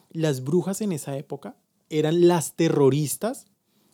[0.09, 1.57] las brujas en esa época
[1.89, 3.47] eran las terroristas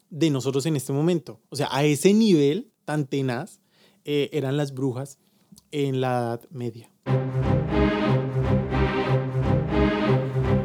[0.09, 1.41] de nosotros en este momento.
[1.49, 3.59] O sea, a ese nivel tan tenaz
[4.05, 5.19] eh, eran las brujas
[5.71, 6.91] en la Edad Media.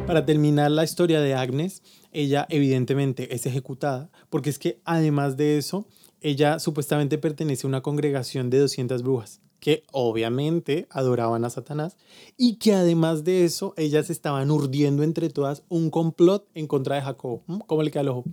[0.05, 5.57] Para terminar la historia de Agnes, ella evidentemente es ejecutada, porque es que además de
[5.57, 5.85] eso,
[6.21, 11.97] ella supuestamente pertenece a una congregación de 200 brujas que obviamente adoraban a Satanás
[12.37, 17.01] y que además de eso ellas estaban urdiendo entre todas un complot en contra de
[17.01, 17.41] Jacob.
[17.67, 18.23] ¿Cómo le queda el ojo?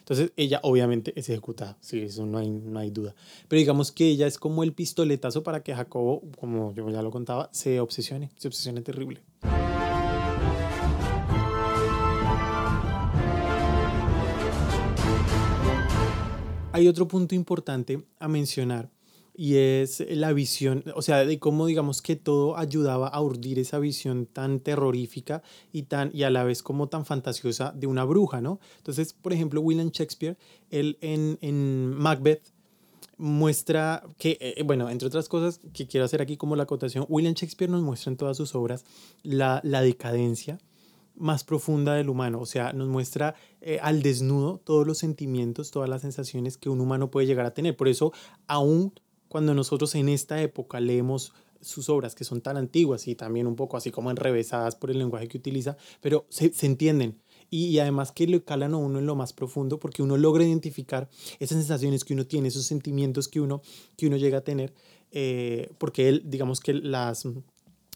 [0.00, 3.14] Entonces ella obviamente es ejecutada, sí, eso no hay, no hay duda.
[3.46, 7.12] Pero digamos que ella es como el pistoletazo para que Jacobo, como yo ya lo
[7.12, 9.22] contaba, se obsesione, se obsesione terrible.
[16.74, 18.90] Hay otro punto importante a mencionar
[19.34, 23.78] y es la visión, o sea, de cómo digamos que todo ayudaba a urdir esa
[23.78, 25.42] visión tan terrorífica
[25.72, 28.60] y, tan, y a la vez como tan fantasiosa de una bruja, ¿no?
[28.78, 30.36] Entonces, por ejemplo, William Shakespeare,
[30.70, 32.52] él en, en Macbeth
[33.16, 37.06] muestra que, eh, eh, bueno, entre otras cosas que quiero hacer aquí como la acotación,
[37.08, 38.84] William Shakespeare nos muestra en todas sus obras
[39.22, 40.58] la, la decadencia
[41.14, 45.88] más profunda del humano, o sea, nos muestra eh, al desnudo todos los sentimientos, todas
[45.88, 47.76] las sensaciones que un humano puede llegar a tener.
[47.76, 48.12] Por eso,
[48.46, 48.92] aún
[49.32, 53.56] cuando nosotros en esta época leemos sus obras, que son tan antiguas y también un
[53.56, 57.18] poco así como enrevesadas por el lenguaje que utiliza, pero se, se entienden.
[57.48, 60.44] Y, y, además que le calan a uno en lo más profundo porque uno logra
[60.44, 63.62] identificar esas sensaciones que uno tiene, esos sentimientos que uno,
[63.96, 64.74] que uno llega a tener,
[65.12, 67.26] eh, porque él, digamos que las,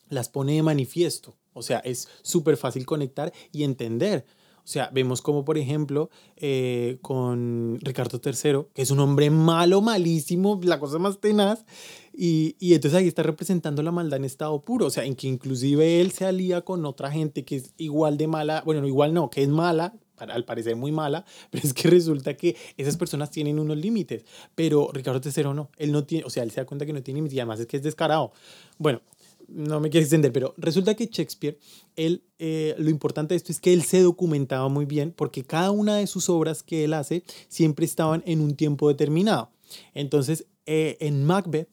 [0.08, 1.36] las pone de manifiesto.
[1.52, 4.24] O sea, es súper fácil conectar y entender.
[4.66, 9.80] O sea, vemos como, por ejemplo, eh, con Ricardo III, que es un hombre malo,
[9.80, 11.64] malísimo, la cosa más tenaz,
[12.12, 15.28] y, y, entonces ahí está representando la maldad en estado puro, o sea, en que
[15.28, 19.14] inclusive él se alía con otra gente que es igual de mala, bueno, no igual
[19.14, 23.30] no, que es mala, al parecer muy mala, pero es que resulta que esas personas
[23.30, 24.24] tienen unos límites,
[24.56, 27.04] pero Ricardo III no, él no tiene, o sea, él se da cuenta que no
[27.04, 28.32] tiene límites y además es que es descarado.
[28.78, 29.00] Bueno,
[29.48, 31.58] no me quiero extender, pero resulta que Shakespeare,
[31.94, 35.70] él, eh, lo importante de esto es que él se documentaba muy bien porque cada
[35.70, 39.50] una de sus obras que él hace siempre estaban en un tiempo determinado.
[39.94, 41.68] Entonces, eh, en Macbeth,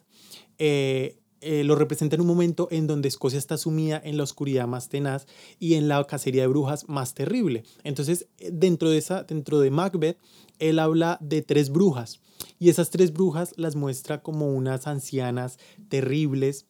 [0.60, 1.18] eh,
[1.66, 5.28] lo representa en un momento en donde Escocia está sumida en la oscuridad más tenaz
[5.60, 7.64] y en la cacería de brujas más terrible.
[7.84, 10.18] Entonces, dentro de, esa, dentro de Macbeth,
[10.60, 12.22] él habla de tres brujas
[12.60, 15.60] y esas tres brujas las muestra como unas ancianas
[15.90, 16.66] terribles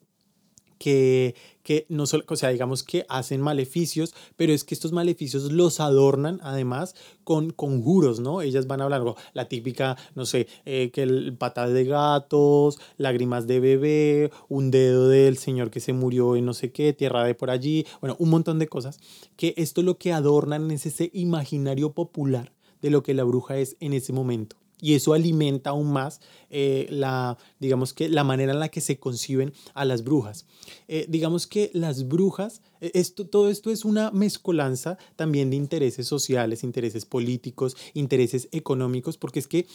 [0.83, 5.49] que, que no solo, o sea, digamos que hacen maleficios, pero es que estos maleficios
[5.49, 6.93] los adornan además
[7.23, 8.41] con conjuros, ¿no?
[8.41, 13.47] Ellas van a hablar, la típica, no sé, eh, que el patada de gatos, lágrimas
[13.47, 17.33] de bebé, un dedo del señor que se murió en no sé qué, tierra de
[17.33, 18.99] por allí, bueno, un montón de cosas,
[19.37, 23.77] que esto lo que adornan es ese imaginario popular de lo que la bruja es
[23.79, 26.19] en ese momento y eso alimenta aún más
[26.49, 30.45] eh, la, digamos que la manera en la que se conciben a las brujas.
[30.89, 36.05] Eh, digamos que las brujas, eh, esto, todo esto es una mezcolanza también de intereses
[36.05, 39.67] sociales, intereses políticos, intereses económicos, porque es que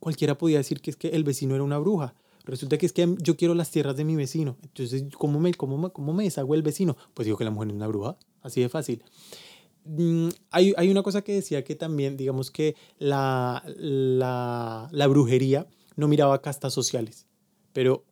[0.00, 2.16] cualquiera podía decir que es que el vecino era una bruja.
[2.44, 4.56] Resulta que es que yo quiero las tierras de mi vecino.
[4.64, 6.96] Entonces, ¿cómo me, cómo, cómo me deshago el vecino?
[7.14, 8.16] Pues digo que la mujer es una bruja.
[8.42, 9.02] Así de fácil.
[9.86, 16.08] Mm, hay, hay, una cosa que decía que también, digamos que la, la, brujería no
[16.08, 17.26] miraba castas sociales,
[17.72, 18.04] pero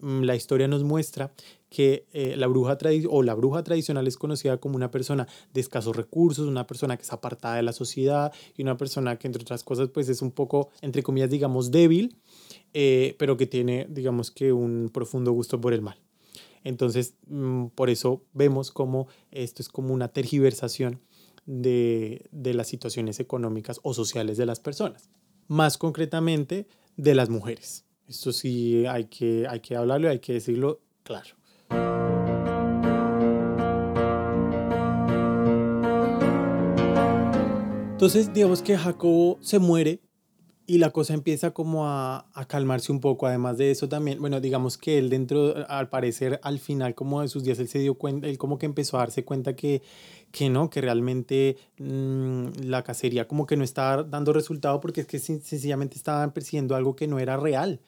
[0.00, 1.32] mm, la historia nos muestra
[1.70, 2.76] que eh, la bruja
[3.08, 7.02] o la bruja tradicional es conocida como una persona de escasos recursos, una persona que
[7.02, 10.32] es apartada de la sociedad y una persona que entre otras cosas pues es un
[10.32, 12.16] poco, entre comillas, digamos, débil,
[12.74, 15.98] eh, pero que tiene, digamos que un profundo gusto por el mal.
[16.64, 21.00] Entonces, mm, por eso vemos como esto es como una tergiversación
[21.46, 25.08] de, de las situaciones económicas o sociales de las personas.
[25.48, 27.84] Más concretamente, de las mujeres.
[28.08, 31.36] Esto sí hay que, hay que hablarlo y hay que decirlo claro.
[37.92, 40.00] Entonces, digamos que Jacobo se muere
[40.66, 43.26] y la cosa empieza como a, a, calmarse un poco.
[43.26, 47.28] Además de eso también, bueno, digamos que él dentro, al parecer, al final como de
[47.28, 49.82] sus días, él se dio cuenta, él como que empezó a darse cuenta que,
[50.30, 55.06] que no, que realmente mmm, la cacería como que no estaba dando resultado porque es
[55.06, 57.80] que sencillamente estaban persiguiendo algo que no era real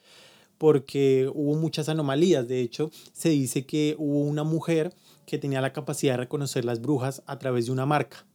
[0.57, 2.47] porque hubo muchas anomalías.
[2.47, 4.93] De hecho, se dice que hubo una mujer
[5.25, 8.25] que tenía la capacidad de reconocer las brujas a través de una marca.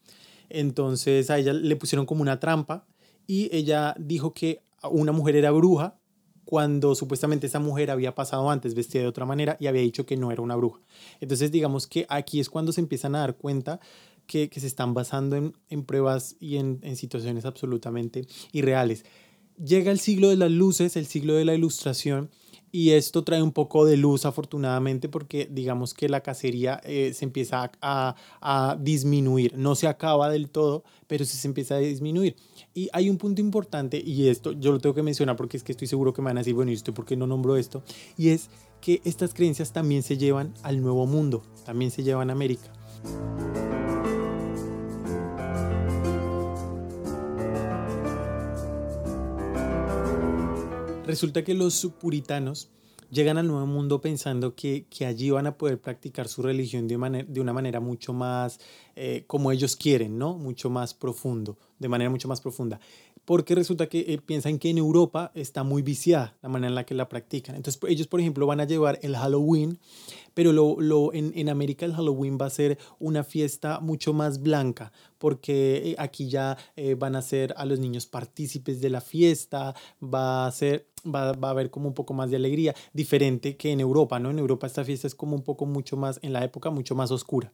[0.49, 2.85] Entonces a ella le pusieron como una trampa
[3.31, 5.97] y ella dijo que una mujer era bruja
[6.45, 10.17] cuando supuestamente esa mujer había pasado antes vestida de otra manera y había dicho que
[10.17, 10.81] no era una bruja.
[11.21, 13.79] Entonces digamos que aquí es cuando se empiezan a dar cuenta
[14.27, 19.05] que, que se están basando en, en pruebas y en, en situaciones absolutamente irreales.
[19.65, 22.31] Llega el siglo de las luces, el siglo de la ilustración,
[22.73, 27.25] y esto trae un poco de luz afortunadamente porque digamos que la cacería eh, se
[27.25, 29.57] empieza a, a, disminuir.
[29.57, 32.37] No se acaba del todo, pero se empieza a disminuir.
[32.75, 35.73] Y hay un punto importante, y esto yo lo tengo que mencionar porque es que
[35.73, 37.83] estoy seguro que me van a decir, bueno, ¿y usted por qué no nombró esto?
[38.17, 38.49] Y es
[38.81, 42.71] que estas creencias también se llevan al nuevo mundo, también se llevan a América.
[51.11, 52.69] Resulta que los puritanos
[53.11, 56.99] llegan al nuevo mundo pensando que, que allí van a poder practicar su religión de,
[56.99, 58.61] manera, de una manera mucho más
[58.95, 60.35] eh, como ellos quieren, ¿no?
[60.35, 62.79] Mucho más profundo, de manera mucho más profunda.
[63.25, 66.85] Porque resulta que eh, piensan que en Europa está muy viciada la manera en la
[66.85, 67.57] que la practican.
[67.57, 69.79] Entonces ellos, por ejemplo, van a llevar el Halloween,
[70.35, 74.41] pero lo, lo, en, en América el Halloween va a ser una fiesta mucho más
[74.43, 79.01] blanca, porque eh, aquí ya eh, van a ser a los niños partícipes de la
[79.01, 83.57] fiesta, va a ser Va, va, a haber como un poco más de alegría, diferente
[83.57, 84.31] que en Europa, ¿no?
[84.31, 87.11] En Europa esta fiesta es como un poco mucho más, en la época, mucho más
[87.11, 87.53] oscura.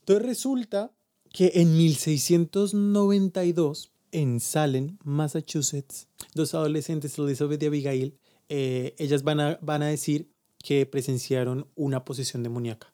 [0.00, 0.92] Entonces resulta
[1.32, 8.18] que en 1692, en Salem, Massachusetts, dos adolescentes, Elizabeth y Abigail,
[8.48, 10.30] eh, ellas van a, van a decir
[10.64, 12.92] que presenciaron una posesión demoníaca.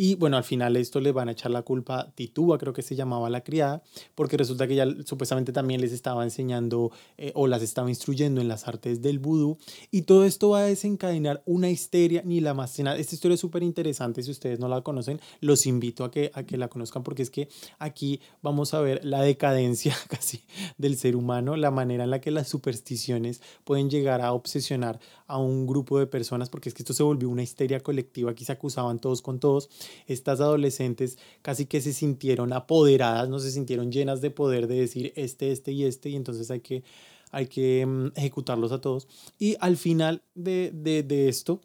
[0.00, 2.82] Y bueno, al final esto le van a echar la culpa a Titúa, creo que
[2.82, 3.82] se llamaba la criada,
[4.14, 8.46] porque resulta que ella supuestamente también les estaba enseñando eh, o las estaba instruyendo en
[8.46, 9.58] las artes del vudú.
[9.90, 12.78] Y todo esto va a desencadenar una histeria ni la más.
[12.78, 16.44] Esta historia es súper interesante, si ustedes no la conocen, los invito a que, a
[16.44, 17.48] que la conozcan porque es que
[17.80, 20.44] aquí vamos a ver la decadencia casi
[20.76, 25.38] del ser humano, la manera en la que las supersticiones pueden llegar a obsesionar a
[25.38, 28.52] un grupo de personas, porque es que esto se volvió una histeria colectiva, aquí se
[28.52, 29.68] acusaban todos con todos
[30.06, 35.12] estas adolescentes casi que se sintieron apoderadas, no se sintieron llenas de poder de decir
[35.14, 36.82] este, este y este, y entonces hay que,
[37.30, 39.06] hay que mm, ejecutarlos a todos.
[39.38, 41.60] Y al final de, de, de esto,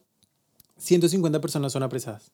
[0.77, 2.31] 150 personas son apresadas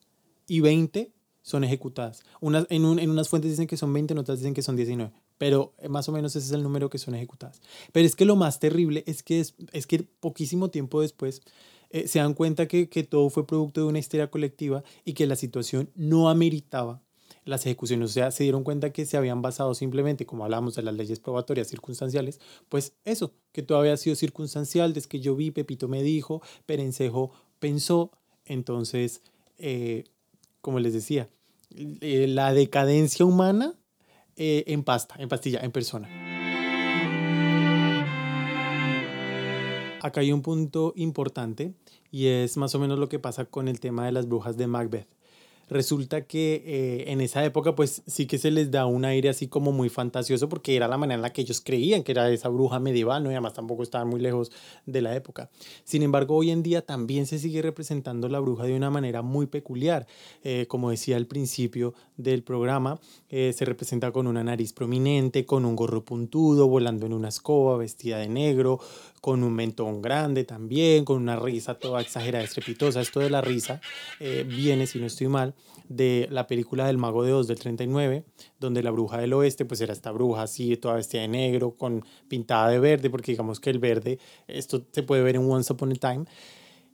[0.48, 1.12] y 20
[1.42, 2.24] son ejecutadas.
[2.40, 4.74] Unas, en, un, en, unas fuentes dicen que son 20, en otras dicen que son
[4.76, 7.62] 19, pero eh, más o menos ese es el número que son ejecutadas.
[7.92, 11.40] Pero es que lo más terrible es que, es, que poquísimo tiempo después
[11.88, 15.26] eh, se dan cuenta que, que todo fue producto de una histeria colectiva y que
[15.26, 17.00] la situación no ameritaba
[17.46, 20.82] las ejecuciones, o sea, se dieron cuenta que se habían basado simplemente, como hablamos de
[20.82, 22.38] las leyes probatorias circunstanciales,
[22.68, 27.32] pues eso, que todo había sido circunstancial, desde que yo vi, Pepito me dijo, Perencejo
[27.58, 28.12] pensó,
[28.44, 29.22] entonces,
[29.56, 30.04] eh,
[30.60, 31.30] como les decía,
[31.70, 33.79] la decadencia humana
[34.42, 36.08] eh, en pasta, en pastilla, en persona.
[40.00, 41.74] Acá hay un punto importante
[42.10, 44.66] y es más o menos lo que pasa con el tema de las brujas de
[44.66, 45.19] Macbeth
[45.70, 49.46] resulta que eh, en esa época pues sí que se les da un aire así
[49.46, 52.48] como muy fantasioso porque era la manera en la que ellos creían que era esa
[52.48, 53.30] bruja medieval, ¿no?
[53.30, 54.50] Y además tampoco estaban muy lejos
[54.84, 55.48] de la época.
[55.84, 59.46] Sin embargo, hoy en día también se sigue representando la bruja de una manera muy
[59.46, 60.06] peculiar.
[60.42, 65.64] Eh, como decía al principio del programa, eh, se representa con una nariz prominente, con
[65.64, 68.80] un gorro puntudo, volando en una escoba, vestida de negro,
[69.20, 73.00] con un mentón grande también, con una risa toda exagerada, estrepitosa.
[73.00, 73.80] Esto de la risa
[74.18, 75.54] viene, si no estoy mal,
[75.88, 78.24] de la película del Mago de Oz del 39,
[78.60, 82.04] donde la bruja del oeste pues era esta bruja así, toda vestida de negro, con
[82.28, 85.92] pintada de verde, porque digamos que el verde, esto se puede ver en Once Upon
[85.92, 86.24] a Time.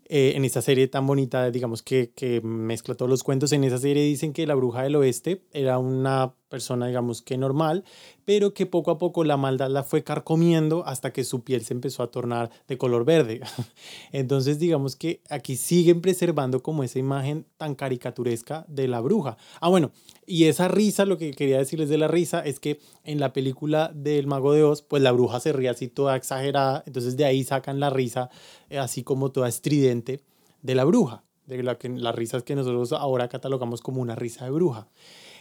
[0.08, 3.78] Eh, en esta serie tan bonita, digamos que, que mezcla todos los cuentos, en esa
[3.78, 7.84] serie dicen que la bruja del oeste era una persona, digamos que normal,
[8.24, 11.74] pero que poco a poco la maldad la fue carcomiendo hasta que su piel se
[11.74, 13.40] empezó a tornar de color verde.
[14.12, 19.36] Entonces, digamos que aquí siguen preservando como esa imagen tan caricaturesca de la bruja.
[19.60, 19.90] Ah, bueno,
[20.26, 23.90] y esa risa, lo que quería decirles de la risa es que en la película
[23.94, 27.44] del Mago de Oz, pues la bruja se ríe así toda exagerada, entonces de ahí
[27.44, 28.30] sacan la risa
[28.70, 30.20] eh, así como toda estridente
[30.62, 34.44] de la bruja, de la que las risas que nosotros ahora catalogamos como una risa
[34.44, 34.88] de bruja.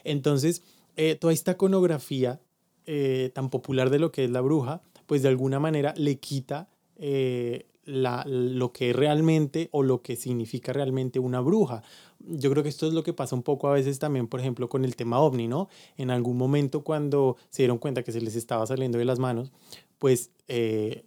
[0.03, 0.63] Entonces,
[0.95, 2.39] eh, toda esta iconografía
[2.85, 6.69] eh, tan popular de lo que es la bruja, pues de alguna manera le quita
[6.97, 11.83] eh, la, lo que realmente o lo que significa realmente una bruja.
[12.19, 14.69] Yo creo que esto es lo que pasa un poco a veces también, por ejemplo,
[14.69, 15.69] con el tema ovni, ¿no?
[15.97, 19.51] En algún momento cuando se dieron cuenta que se les estaba saliendo de las manos,
[19.99, 20.31] pues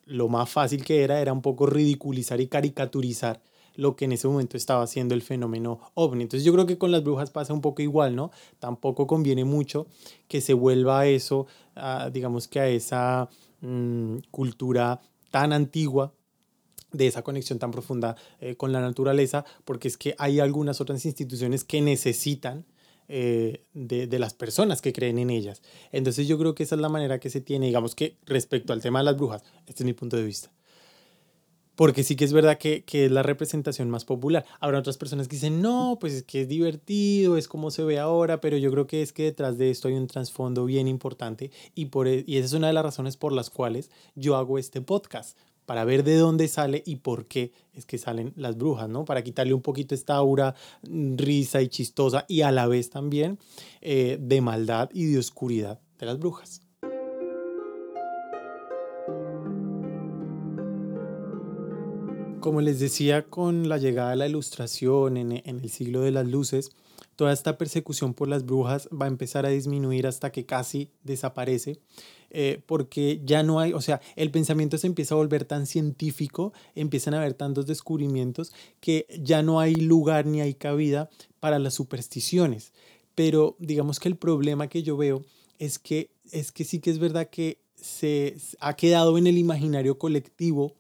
[0.07, 3.41] lo más fácil que era era un poco ridiculizar y caricaturizar
[3.79, 6.25] lo que en ese momento estaba haciendo el fenómeno ovni.
[6.25, 8.33] Entonces yo creo que con las brujas pasa un poco igual, ¿no?
[8.59, 9.87] Tampoco conviene mucho
[10.27, 11.47] que se vuelva a eso,
[12.13, 13.29] digamos que a esa
[13.61, 15.01] mm, cultura
[15.31, 16.13] tan antigua
[16.91, 21.05] de esa conexión tan profunda eh, con la naturaleza, porque es que hay algunas otras
[21.05, 22.67] instituciones que necesitan
[23.07, 25.63] eh, de, de, las personas que creen en ellas.
[25.93, 28.83] Entonces yo creo que esa es la manera que se tiene, digamos que respecto al
[28.83, 30.51] tema de las brujas, este es mi punto de vista
[31.79, 34.45] porque sí que es verdad que, que, es la representación más popular.
[34.59, 38.01] Habrá otras personas que dicen, no, pues es que es divertido, es como se ve
[38.01, 41.53] ahora, pero yo creo que es que detrás de esto hay un trasfondo bien importante
[41.77, 44.59] y, por, e, y esa es una de las razones por las cuales yo hago
[44.59, 48.89] este podcast, para ver de dónde sale y por qué es que salen las brujas,
[48.89, 49.05] ¿no?
[49.05, 53.39] Para quitarle un poquito esta aura mm, risa y chistosa y a la vez también
[53.83, 56.68] eh, de maldad y de oscuridad de las brujas.
[62.41, 66.71] Como les decía, con la llegada de la ilustración en, el siglo de las luces,
[67.17, 71.81] toda esta persecución por las brujas va a empezar a disminuir hasta que casi desaparece,
[72.31, 76.53] eh, porque ya no hay, o sea, el pensamiento se empieza a volver tan científico,
[76.77, 81.11] empiezan a haber tantos descubrimientos que ya no hay lugar ni hay cabida
[81.41, 82.73] para las supersticiones.
[83.17, 85.25] Pero digamos que el problema que yo veo
[85.59, 89.99] es que, es que sí que es verdad que se ha quedado en el imaginario
[89.99, 90.77] colectivo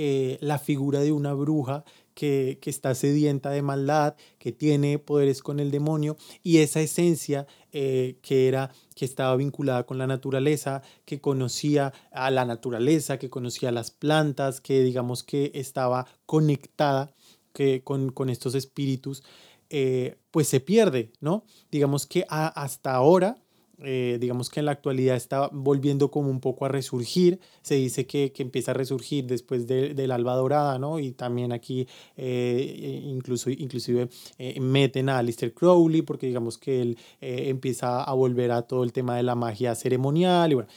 [0.00, 1.84] eh, la figura de una bruja
[2.14, 7.48] que, que, está sedienta de maldad, que tiene poderes con el demonio y esa esencia
[7.72, 13.28] eh, que era que estaba vinculada con la naturaleza, que conocía a la naturaleza, que
[13.28, 17.12] conocía las plantas, que digamos que estaba conectada
[17.52, 19.24] que con, con estos espíritus,
[19.68, 21.44] eh, pues se pierde, ¿no?
[21.72, 23.42] Digamos que hasta ahora
[23.84, 27.40] eh, digamos que en la actualidad está volviendo como un poco a resurgir.
[27.62, 30.98] Se dice que, que empieza a resurgir después de, del alba dorada, ¿no?
[30.98, 34.08] Y también aquí eh, incluso, inclusive
[34.38, 38.92] eh, meten a Alistair Crowley porque digamos que él empieza a volver a todo el
[38.92, 40.70] tema de la magia ceremonial y bueno.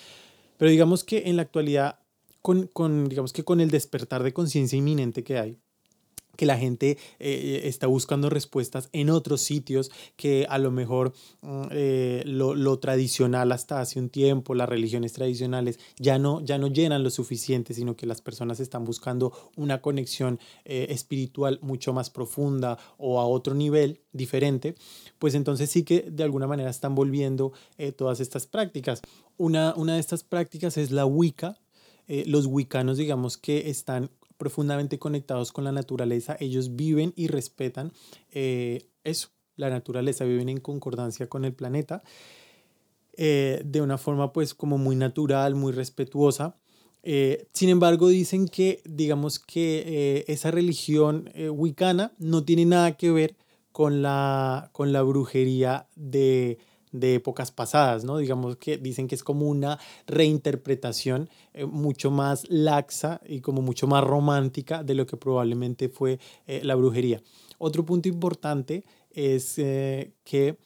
[0.58, 1.99] Pero digamos que en la actualidad,
[2.41, 5.58] con, con digamos que con el despertar de conciencia inminente que hay,
[6.36, 11.63] que la gente eh, está buscando respuestas en otros sitios que a lo mejor mm,
[11.71, 16.67] eh, lo, lo, tradicional hasta hace un tiempo, las religiones tradicionales ya no, ya no
[16.67, 22.09] llenan lo suficiente, sino que las personas están buscando una conexión eh, espiritual mucho más
[22.09, 24.75] profunda o a otro nivel diferente,
[25.19, 27.53] pues entonces sí que de alguna manera están volviendo
[27.95, 29.01] todas estas prácticas.
[29.38, 31.57] Una, una de estas prácticas es la Wicca.
[32.07, 34.09] los wiccanos digamos que están
[34.41, 37.91] profundamente conectados con la naturaleza, ellos viven y respetan
[38.31, 42.01] eh, eso, la naturaleza, viven en concordancia con el planeta
[43.17, 46.55] eh, de una forma pues como muy natural, muy respetuosa.
[47.03, 53.35] Eh, sin embargo, dicen que, digamos que esa religión wicana no tiene nada que ver
[53.71, 56.57] con la, con la brujería de,
[56.91, 58.17] de épocas pasadas, ¿no?
[58.17, 63.87] Digamos que dicen que es como una reinterpretación eh, mucho más laxa y como mucho
[63.87, 67.21] más romántica de lo que probablemente fue eh, la brujería.
[67.57, 70.57] Otro punto importante es eh, que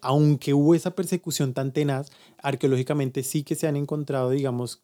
[0.00, 4.80] aunque hubo esa persecución tan tenaz, arqueológicamente sí que se han encontrado, digamos,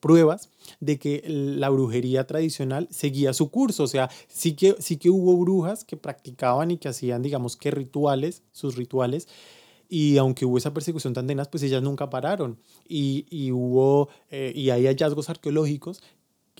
[0.00, 0.50] pruebas
[0.80, 3.84] de que la brujería tradicional seguía su curso.
[3.84, 7.70] O sea, sí que, sí que hubo brujas que practicaban y que hacían, digamos, que
[7.70, 9.28] rituales, sus rituales,
[9.88, 12.58] y aunque hubo esa persecución tan tenaz, pues ellas nunca pararon.
[12.86, 16.02] Y, y hubo, eh, y hay hallazgos arqueológicos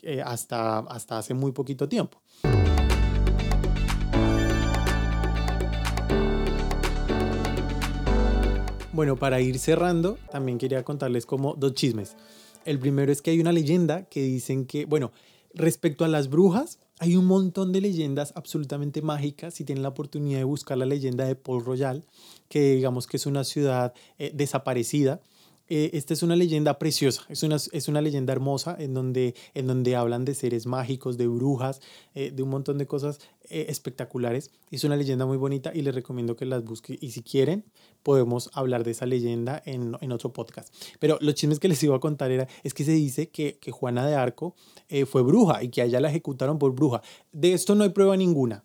[0.03, 2.21] eh, hasta, hasta hace muy poquito tiempo.
[8.93, 12.17] Bueno, para ir cerrando, también quería contarles como dos chismes.
[12.65, 15.13] El primero es que hay una leyenda que dicen que, bueno,
[15.59, 19.55] respecto a las brujas, hay un montón de leyendas absolutamente mágicas.
[19.55, 22.05] Si tienen la oportunidad de buscar la leyenda de Paul Royal,
[22.49, 25.21] que digamos que es una ciudad eh, desaparecida,
[25.71, 29.67] eh, esta es una leyenda preciosa, es una, es una leyenda hermosa en donde, en
[29.67, 31.83] donde hablan de seres mágicos, de brujas,
[32.15, 33.21] eh, de un montón de cosas
[33.51, 34.51] espectaculares.
[34.71, 36.99] Es una leyenda muy bonita y les recomiendo que las busquen.
[37.01, 37.65] Y si quieren,
[38.03, 40.75] podemos hablar de esa leyenda en, en otro podcast.
[40.99, 43.71] Pero los chismes que les iba a contar era, es que se dice que, que
[43.71, 44.55] Juana de Arco
[45.07, 47.03] fue bruja y que a ella la ejecutaron por bruja.
[47.33, 48.65] De esto no hay prueba ninguna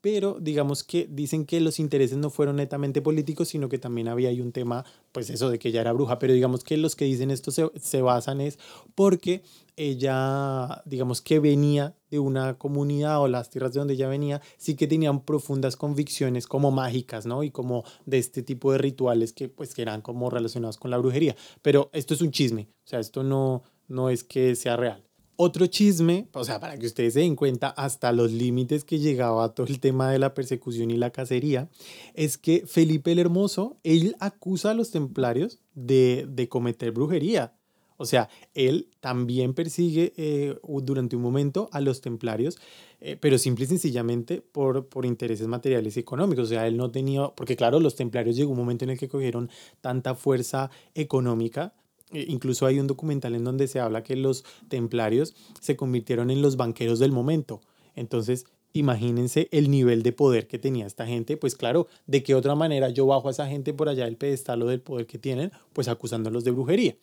[0.00, 4.28] pero digamos que dicen que los intereses no fueron netamente políticos, sino que también había
[4.28, 7.04] ahí un tema, pues eso de que ella era bruja, pero digamos que los que
[7.04, 8.58] dicen esto se, se basan es
[8.94, 9.42] porque
[9.76, 14.74] ella, digamos que venía de una comunidad o las tierras de donde ella venía, sí
[14.74, 17.42] que tenían profundas convicciones como mágicas, ¿no?
[17.44, 20.98] Y como de este tipo de rituales que pues que eran como relacionados con la
[20.98, 21.36] brujería.
[21.62, 25.07] Pero esto es un chisme, o sea, esto no, no es que sea real.
[25.40, 29.54] Otro chisme, o sea, para que ustedes se den cuenta hasta los límites que llegaba
[29.54, 31.68] todo el tema de la persecución y la cacería,
[32.14, 37.52] es que Felipe el Hermoso, él acusa a los templarios de, de cometer brujería.
[37.98, 42.58] O sea, él también persigue eh, durante un momento a los templarios,
[43.00, 46.46] eh, pero simple y sencillamente por, por intereses materiales y económicos.
[46.46, 49.08] O sea, él no tenía, porque claro, los templarios llegó un momento en el que
[49.08, 51.74] cogieron tanta fuerza económica
[52.12, 56.56] incluso hay un documental en donde se habla que los templarios se convirtieron en los
[56.56, 57.60] banqueros del momento.
[57.94, 61.36] Entonces, imagínense el nivel de poder que tenía esta gente.
[61.36, 64.62] Pues claro, ¿de qué otra manera yo bajo a esa gente por allá del pedestal
[64.62, 65.52] o del poder que tienen?
[65.72, 66.96] Pues acusándolos de brujería.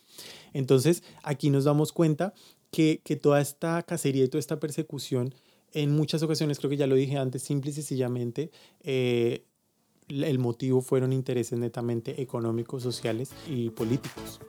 [0.54, 2.34] Entonces, aquí nos damos cuenta
[2.72, 5.34] que, que toda esta cacería y toda esta persecución,
[5.74, 8.52] en muchas ocasiones, creo que ya lo dije antes, simple y sencillamente,
[8.82, 9.44] eh,
[10.08, 14.40] el motivo fueron intereses netamente económicos, sociales y políticos.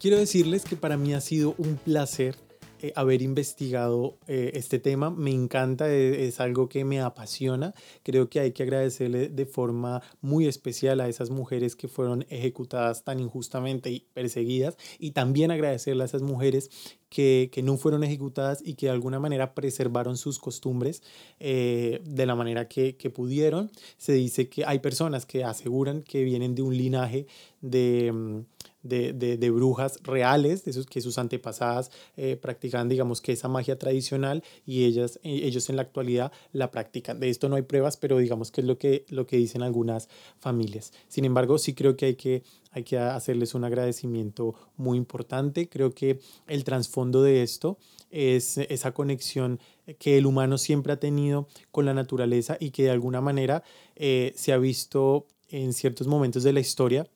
[0.00, 2.36] Quiero decirles que para mí ha sido un placer
[2.80, 5.10] eh, haber investigado eh, este tema.
[5.10, 7.74] Me encanta, e, es, algo que me apasiona.
[8.04, 13.02] Creo que hay que agradecerle de forma muy especial a esas mujeres que fueron ejecutadas
[13.02, 16.70] tan injustamente y perseguidas y también agradecerle a esas mujeres
[17.08, 21.02] que, que, no fueron ejecutadas y que de alguna manera preservaron sus costumbres
[21.40, 23.70] eh, de la manera que, que, pudieron.
[23.96, 27.26] Se dice que hay personas que aseguran que vienen de un linaje
[27.60, 28.12] de...
[28.12, 28.40] Mm,
[28.82, 33.78] de, de, brujas reales, de esos que sus antepasadas eh, practicaban, digamos que esa magia
[33.78, 37.20] tradicional y ellas, eh, ellos en la actualidad la practican.
[37.20, 40.08] De esto no hay pruebas, pero digamos que es lo que, lo que dicen algunas
[40.38, 40.92] familias.
[41.08, 42.42] Sin embargo, sí creo que hay que
[42.78, 45.68] hay que hacerles un agradecimiento muy importante.
[45.68, 47.76] Creo que el trasfondo de esto
[48.10, 49.60] es esa conexión
[49.98, 53.62] que el humano siempre ha tenido con la naturaleza y que de alguna manera
[53.96, 57.06] eh, se ha visto en ciertos momentos de la historia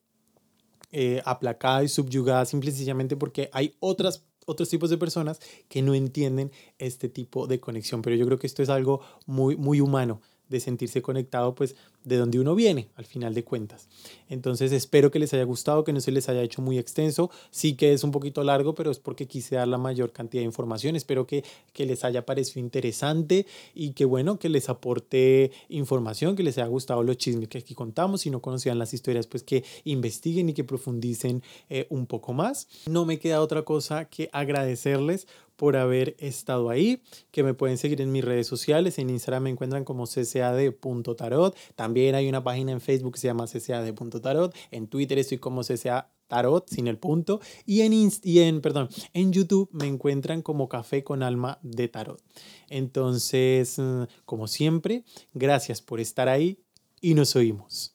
[0.90, 5.38] eh, aplacada y subyugada simple y sencillamente porque hay otras otros tipos de personas
[5.68, 8.02] que no entienden este tipo de conexión.
[8.02, 12.16] Pero yo creo que esto es algo muy, muy humano de sentirse conectado pues de
[12.16, 13.88] donde uno viene al final de cuentas.
[14.28, 17.74] Entonces espero que les haya gustado, que no se les haya hecho muy extenso, sí
[17.74, 20.96] que es un poquito largo, pero es porque quise dar la mayor cantidad de información,
[20.96, 26.42] espero que, que les haya parecido interesante y que bueno, que les aporte información, que
[26.42, 29.64] les haya gustado los chismes que aquí contamos, si no conocían las historias pues que
[29.84, 32.68] investiguen y que profundicen eh, un poco más.
[32.86, 35.26] No me queda otra cosa que agradecerles
[35.62, 39.50] por haber estado ahí, que me pueden seguir en mis redes sociales, en Instagram me
[39.50, 45.18] encuentran como ccad.tarot, también hay una página en Facebook que se llama ccad.tarot, en Twitter
[45.18, 49.86] estoy como cca tarot sin el punto y en, y en, perdón, en YouTube me
[49.86, 52.22] encuentran como café con alma de tarot.
[52.70, 53.78] Entonces,
[54.24, 56.58] como siempre, gracias por estar ahí
[57.02, 57.94] y nos oímos.